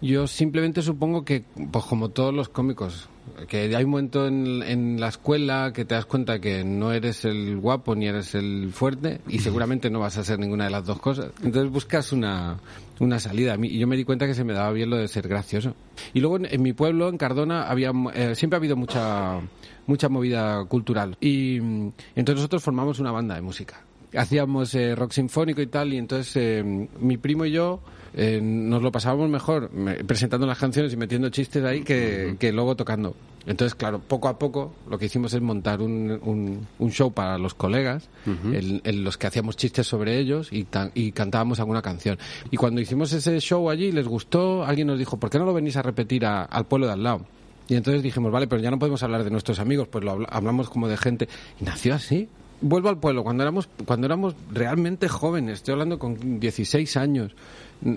Yo 0.00 0.26
simplemente 0.26 0.82
supongo 0.82 1.24
que, 1.24 1.44
pues 1.70 1.84
como 1.84 2.10
todos 2.10 2.34
los 2.34 2.48
cómicos, 2.48 3.08
que 3.48 3.74
hay 3.74 3.84
un 3.84 3.90
momento 3.90 4.26
en, 4.26 4.62
en, 4.62 5.00
la 5.00 5.08
escuela 5.08 5.72
que 5.74 5.84
te 5.84 5.94
das 5.94 6.06
cuenta 6.06 6.38
que 6.38 6.64
no 6.64 6.92
eres 6.92 7.24
el 7.24 7.56
guapo 7.56 7.94
ni 7.94 8.06
eres 8.06 8.34
el 8.34 8.72
fuerte 8.72 9.20
y 9.28 9.38
seguramente 9.40 9.90
no 9.90 10.00
vas 10.00 10.16
a 10.18 10.24
ser 10.24 10.38
ninguna 10.38 10.64
de 10.64 10.70
las 10.70 10.84
dos 10.84 11.00
cosas. 11.00 11.30
Entonces 11.42 11.70
buscas 11.70 12.12
una, 12.12 12.58
una 13.00 13.18
salida. 13.18 13.56
Y 13.60 13.78
yo 13.78 13.86
me 13.86 13.96
di 13.96 14.04
cuenta 14.04 14.26
que 14.26 14.34
se 14.34 14.44
me 14.44 14.52
daba 14.52 14.70
bien 14.72 14.90
lo 14.90 14.96
de 14.96 15.08
ser 15.08 15.28
gracioso. 15.28 15.74
Y 16.12 16.20
luego 16.20 16.36
en, 16.36 16.46
en 16.46 16.62
mi 16.62 16.72
pueblo, 16.72 17.08
en 17.08 17.18
Cardona, 17.18 17.62
había 17.62 17.92
eh, 18.14 18.34
siempre 18.34 18.56
ha 18.56 18.58
habido 18.58 18.76
mucha, 18.76 19.40
mucha 19.86 20.08
movida 20.08 20.64
cultural. 20.66 21.16
Y 21.20 21.58
mm, 21.60 21.92
entonces 22.16 22.36
nosotros 22.36 22.62
formamos 22.62 22.98
una 22.98 23.12
banda 23.12 23.34
de 23.34 23.42
música. 23.42 23.82
Hacíamos 24.14 24.74
eh, 24.74 24.94
rock 24.94 25.12
sinfónico 25.12 25.60
y 25.60 25.66
tal, 25.66 25.92
y 25.92 25.98
entonces 25.98 26.36
eh, 26.36 26.88
mi 27.00 27.16
primo 27.16 27.44
y 27.44 27.52
yo 27.52 27.80
eh, 28.14 28.40
nos 28.42 28.82
lo 28.82 28.90
pasábamos 28.90 29.28
mejor 29.28 29.70
me, 29.72 29.94
presentando 30.04 30.46
las 30.46 30.58
canciones 30.58 30.92
y 30.92 30.96
metiendo 30.96 31.28
chistes 31.28 31.62
ahí 31.64 31.82
que, 31.82 32.28
uh 32.28 32.34
-huh. 32.34 32.38
que, 32.38 32.50
luego 32.52 32.74
tocando. 32.74 33.14
Entonces, 33.46 33.74
claro, 33.74 34.00
poco 34.00 34.28
a 34.28 34.38
poco 34.38 34.72
lo 34.88 34.98
que 34.98 35.04
hicimos 35.06 35.34
es 35.34 35.40
montar 35.40 35.80
un, 35.82 36.18
un, 36.22 36.66
un 36.78 36.90
show 36.90 37.12
para 37.12 37.36
los 37.36 37.54
colegas, 37.54 38.08
uh 38.26 38.30
-huh. 38.30 38.54
en, 38.56 38.80
en, 38.84 39.04
los 39.04 39.18
que 39.18 39.26
hacíamos 39.26 39.56
chistes 39.56 39.86
sobre 39.86 40.18
ellos 40.18 40.52
y, 40.52 40.66
y, 40.94 41.12
cantábamos 41.12 41.60
alguna 41.60 41.82
canción. 41.82 42.18
Y 42.50 42.56
cuando 42.56 42.80
hicimos 42.80 43.12
ese 43.12 43.38
show 43.40 43.68
allí, 43.70 43.92
les 43.92 44.08
gustó, 44.08 44.64
alguien 44.64 44.86
nos 44.86 44.98
dijo, 44.98 45.18
¿por 45.18 45.28
qué 45.30 45.38
no 45.38 45.44
lo 45.44 45.52
venís 45.52 45.76
a 45.76 45.82
repetir 45.82 46.24
a, 46.24 46.42
al 46.42 46.64
pueblo 46.66 46.86
de 46.86 46.94
al 46.94 47.02
lado? 47.02 47.26
Y 47.68 47.74
entonces 47.74 48.02
dijimos, 48.02 48.32
vale, 48.32 48.46
pero 48.46 48.62
ya 48.62 48.70
no 48.70 48.78
podemos 48.78 49.02
hablar 49.02 49.24
de 49.24 49.30
nuestros 49.30 49.58
amigos, 49.58 49.88
pues 49.88 50.02
lo 50.04 50.26
hablamos 50.30 50.70
como 50.70 50.88
de 50.88 50.96
gente. 50.96 51.28
Y 51.60 51.64
nació 51.64 51.94
así 51.94 52.28
vuelvo 52.60 52.88
al 52.88 52.98
pueblo, 52.98 53.22
cuando 53.22 53.42
éramos, 53.42 53.68
cuando 53.84 54.06
éramos 54.06 54.34
realmente 54.52 55.08
jóvenes, 55.08 55.54
estoy 55.54 55.72
hablando 55.72 55.98
con 55.98 56.40
16 56.40 56.96
años, 56.96 57.34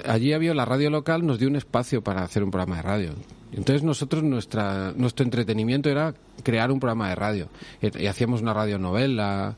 allí 0.06 0.34
había 0.34 0.54
la 0.54 0.66
radio 0.66 0.90
local, 0.90 1.26
nos 1.26 1.40
dio 1.40 1.48
un 1.48 1.56
espacio 1.56 2.02
para 2.02 2.24
hacer 2.24 2.44
un 2.44 2.52
programa 2.52 2.78
de 2.78 2.82
radio. 2.82 3.14
Entonces 3.52 3.84
nosotros, 3.84 4.24
nuestra, 4.24 4.94
nuestro 4.96 5.24
entretenimiento 5.24 5.90
era 5.90 6.14
crear 6.44 6.72
un 6.72 6.80
programa 6.80 7.10
de 7.10 7.16
radio. 7.16 7.50
Y, 7.82 8.06
hacíamos 8.06 8.42
una 8.42 8.54
radionovela 8.54 9.56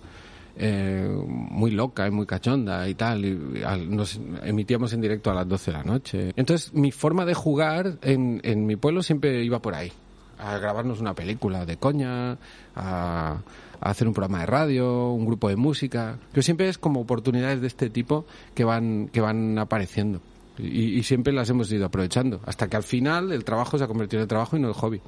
eh, 0.57 1.09
muy 1.27 1.71
loca 1.71 2.07
y 2.07 2.11
muy 2.11 2.25
cachonda 2.25 2.87
y 2.87 2.95
tal. 2.95 3.93
Nos 3.93 4.19
emitíamos 4.43 4.93
en 4.93 5.01
directo 5.01 5.31
a 5.31 5.33
las 5.33 5.47
12 5.47 5.71
de 5.71 5.77
la 5.77 5.83
noche. 5.83 6.31
Entonces 6.35 6.73
mi 6.73 6.91
forma 6.91 7.25
de 7.25 7.33
jugar 7.33 7.97
en, 8.01 8.39
en 8.43 8.65
mi 8.65 8.77
pueblo 8.77 9.03
siempre 9.03 9.43
iba 9.43 9.61
por 9.61 9.75
ahí. 9.75 9.91
A 10.39 10.57
grabarnos 10.57 10.99
una 11.01 11.13
película 11.13 11.65
de 11.65 11.77
coña, 11.77 12.37
a 12.75 13.37
hacer 13.81 14.07
un 14.07 14.13
programa 14.13 14.41
de 14.41 14.45
radio, 14.45 15.09
un 15.11 15.25
grupo 15.25 15.49
de 15.49 15.55
música, 15.55 16.19
que 16.33 16.43
siempre 16.43 16.69
es 16.69 16.77
como 16.77 17.01
oportunidades 17.01 17.61
de 17.61 17.67
este 17.67 17.89
tipo 17.89 18.25
que 18.53 18.63
van, 18.63 19.09
que 19.09 19.21
van 19.21 19.57
apareciendo. 19.57 20.21
Y, 20.57 21.01
siempre 21.03 21.33
las 21.33 21.49
hemos 21.49 21.71
ido 21.71 21.85
aprovechando, 21.85 22.41
hasta 22.45 22.67
que 22.67 22.77
al 22.77 22.83
final 22.83 23.31
el 23.31 23.43
trabajo 23.43 23.77
se 23.77 23.83
ha 23.83 23.87
convertido 23.87 24.21
en 24.21 24.27
trabajo 24.27 24.55
y 24.55 24.59
no 24.59 24.67
en 24.67 24.73
el 24.73 24.79
hobby. 24.79 25.01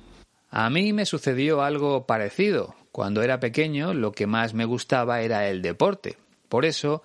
A 0.50 0.70
mí 0.70 0.94
me 0.94 1.06
sucedió 1.06 1.62
algo 1.62 2.06
parecido. 2.06 2.76
Cuando 2.92 3.22
era 3.22 3.40
pequeño 3.40 3.94
lo 3.94 4.12
que 4.12 4.28
más 4.28 4.54
me 4.54 4.66
gustaba 4.66 5.22
era 5.22 5.48
el 5.50 5.62
deporte. 5.62 6.18
Por 6.50 6.66
eso 6.66 7.04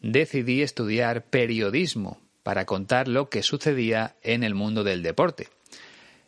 decidí 0.00 0.62
estudiar 0.62 1.24
periodismo 1.24 2.18
para 2.42 2.66
contar 2.66 3.08
lo 3.08 3.28
que 3.28 3.42
sucedía 3.42 4.16
en 4.22 4.42
el 4.42 4.54
mundo 4.54 4.84
del 4.84 5.02
deporte. 5.02 5.48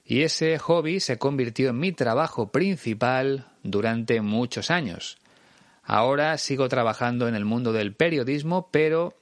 Y 0.04 0.22
ese 0.22 0.58
hobby 0.58 1.00
se 1.00 1.18
convirtió 1.18 1.70
en 1.70 1.78
mi 1.78 1.92
trabajo 1.92 2.52
principal 2.52 3.46
durante 3.62 4.20
muchos 4.20 4.70
años. 4.70 5.16
Ahora 5.82 6.36
sigo 6.38 6.68
trabajando 6.68 7.26
en 7.28 7.34
el 7.34 7.44
mundo 7.44 7.72
del 7.72 7.94
periodismo, 7.94 8.68
pero 8.70 9.14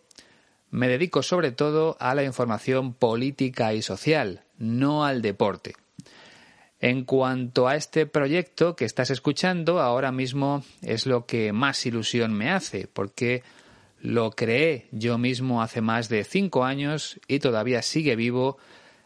me 0.70 0.88
dedico 0.88 1.22
sobre 1.22 1.52
todo 1.52 1.96
a 2.00 2.14
la 2.14 2.24
información 2.24 2.94
política 2.94 3.74
y 3.74 3.82
social, 3.82 4.42
no 4.58 5.04
al 5.04 5.22
deporte. 5.22 5.74
En 6.80 7.04
cuanto 7.04 7.68
a 7.68 7.76
este 7.76 8.06
proyecto 8.06 8.74
que 8.74 8.84
estás 8.84 9.10
escuchando, 9.10 9.80
ahora 9.80 10.10
mismo 10.10 10.64
es 10.80 11.06
lo 11.06 11.26
que 11.26 11.52
más 11.52 11.86
ilusión 11.86 12.32
me 12.32 12.50
hace, 12.50 12.88
porque 12.92 13.44
lo 14.00 14.32
creé 14.32 14.88
yo 14.90 15.16
mismo 15.16 15.62
hace 15.62 15.80
más 15.80 16.08
de 16.08 16.24
cinco 16.24 16.64
años 16.64 17.20
y 17.28 17.38
todavía 17.38 17.82
sigue 17.82 18.16
vivo 18.16 18.58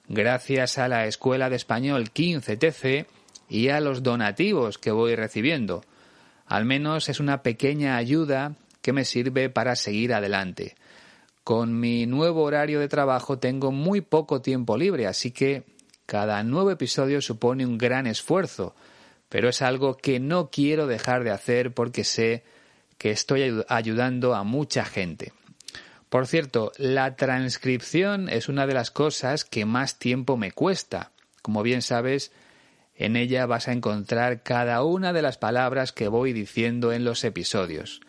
gracias 0.09 0.79
a 0.79 0.89
la 0.89 1.07
Escuela 1.07 1.51
de 1.51 1.57
Español 1.57 2.11
15TC 2.13 3.07
y 3.49 3.69
a 3.69 3.81
los 3.81 4.03
donativos 4.03 4.79
que 4.79 4.91
voy 4.91 5.15
recibiendo. 5.15 5.85
Al 6.47 6.65
menos 6.65 7.09
es 7.09 7.21
una 7.21 7.43
pequeña 7.43 7.97
ayuda 7.97 8.55
que 8.83 8.93
me 8.93 9.05
sirve 9.05 9.51
para 9.51 9.77
seguir 9.77 10.15
adelante. 10.15 10.77
Con 11.43 11.79
mi 11.79 12.07
nuevo 12.07 12.43
horario 12.43 12.81
de 12.81 12.89
trabajo 12.89 13.39
tengo 13.39 13.73
muy 13.73 14.01
poco 14.01 14.41
tiempo 14.43 14.77
libre, 14.77 15.07
así 15.07 15.31
que 15.31 15.65
cada 16.07 16.43
nuevo 16.45 16.71
episodio 16.71 17.21
supone 17.21 17.67
un 17.67 17.79
gran 17.79 18.07
esfuerzo, 18.07 18.75
pero 19.29 19.49
es 19.49 19.63
algo 19.63 19.97
que 19.97 20.21
no 20.21 20.51
quiero 20.51 20.87
dejar 20.87 21.25
de 21.25 21.31
hacer 21.31 21.75
porque 21.75 22.05
sé 22.05 22.45
que 22.99 23.11
estoy 23.11 23.63
ayudando 23.69 24.35
a 24.35 24.45
mucha 24.45 24.85
gente. 24.85 25.33
Por 26.09 26.27
cierto, 26.27 26.73
la 26.79 27.17
transcripción 27.17 28.29
es 28.29 28.49
una 28.49 28.67
de 28.67 28.75
las 28.75 28.91
cosas 28.91 29.45
que 29.45 29.65
más 29.65 29.99
tiempo 29.99 30.37
me 30.37 30.53
cuesta. 30.53 31.13
Como 31.43 31.63
bien 31.63 31.83
sabes, 31.83 32.33
en 32.95 33.17
ella 33.17 33.47
vas 33.47 33.69
a 33.69 33.73
encontrar 33.73 34.43
cada 34.43 34.85
una 34.85 35.13
de 35.13 35.23
las 35.23 35.39
palabras 35.39 35.93
que 35.93 36.09
voy 36.09 36.33
diciendo 36.33 36.93
en 36.93 37.05
los 37.05 37.25
episodios. 37.25 38.01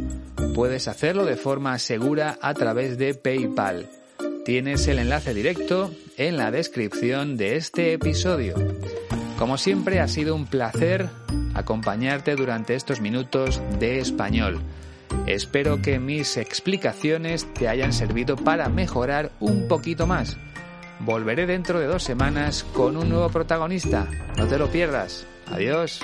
puedes 0.54 0.88
hacerlo 0.88 1.24
de 1.24 1.36
forma 1.36 1.78
segura 1.78 2.38
a 2.40 2.54
través 2.54 2.96
de 2.96 3.14
PayPal. 3.14 3.88
Tienes 4.44 4.88
el 4.88 4.98
enlace 4.98 5.34
directo 5.34 5.90
en 6.16 6.36
la 6.36 6.50
descripción 6.50 7.36
de 7.36 7.56
este 7.56 7.92
episodio. 7.92 8.54
Como 9.38 9.58
siempre 9.58 10.00
ha 10.00 10.08
sido 10.08 10.34
un 10.34 10.46
placer 10.46 11.08
acompañarte 11.54 12.36
durante 12.36 12.74
estos 12.74 13.00
minutos 13.00 13.60
de 13.78 13.98
español. 14.00 14.60
Espero 15.26 15.82
que 15.82 15.98
mis 15.98 16.36
explicaciones 16.36 17.52
te 17.54 17.68
hayan 17.68 17.92
servido 17.92 18.36
para 18.36 18.68
mejorar 18.68 19.30
un 19.40 19.68
poquito 19.68 20.06
más. 20.06 20.36
Volveré 21.00 21.46
dentro 21.46 21.80
de 21.80 21.86
dos 21.86 22.02
semanas 22.02 22.62
con 22.62 22.96
un 22.96 23.08
nuevo 23.08 23.30
protagonista. 23.30 24.06
No 24.36 24.46
te 24.46 24.58
lo 24.58 24.70
pierdas. 24.70 25.26
Adiós. 25.50 26.00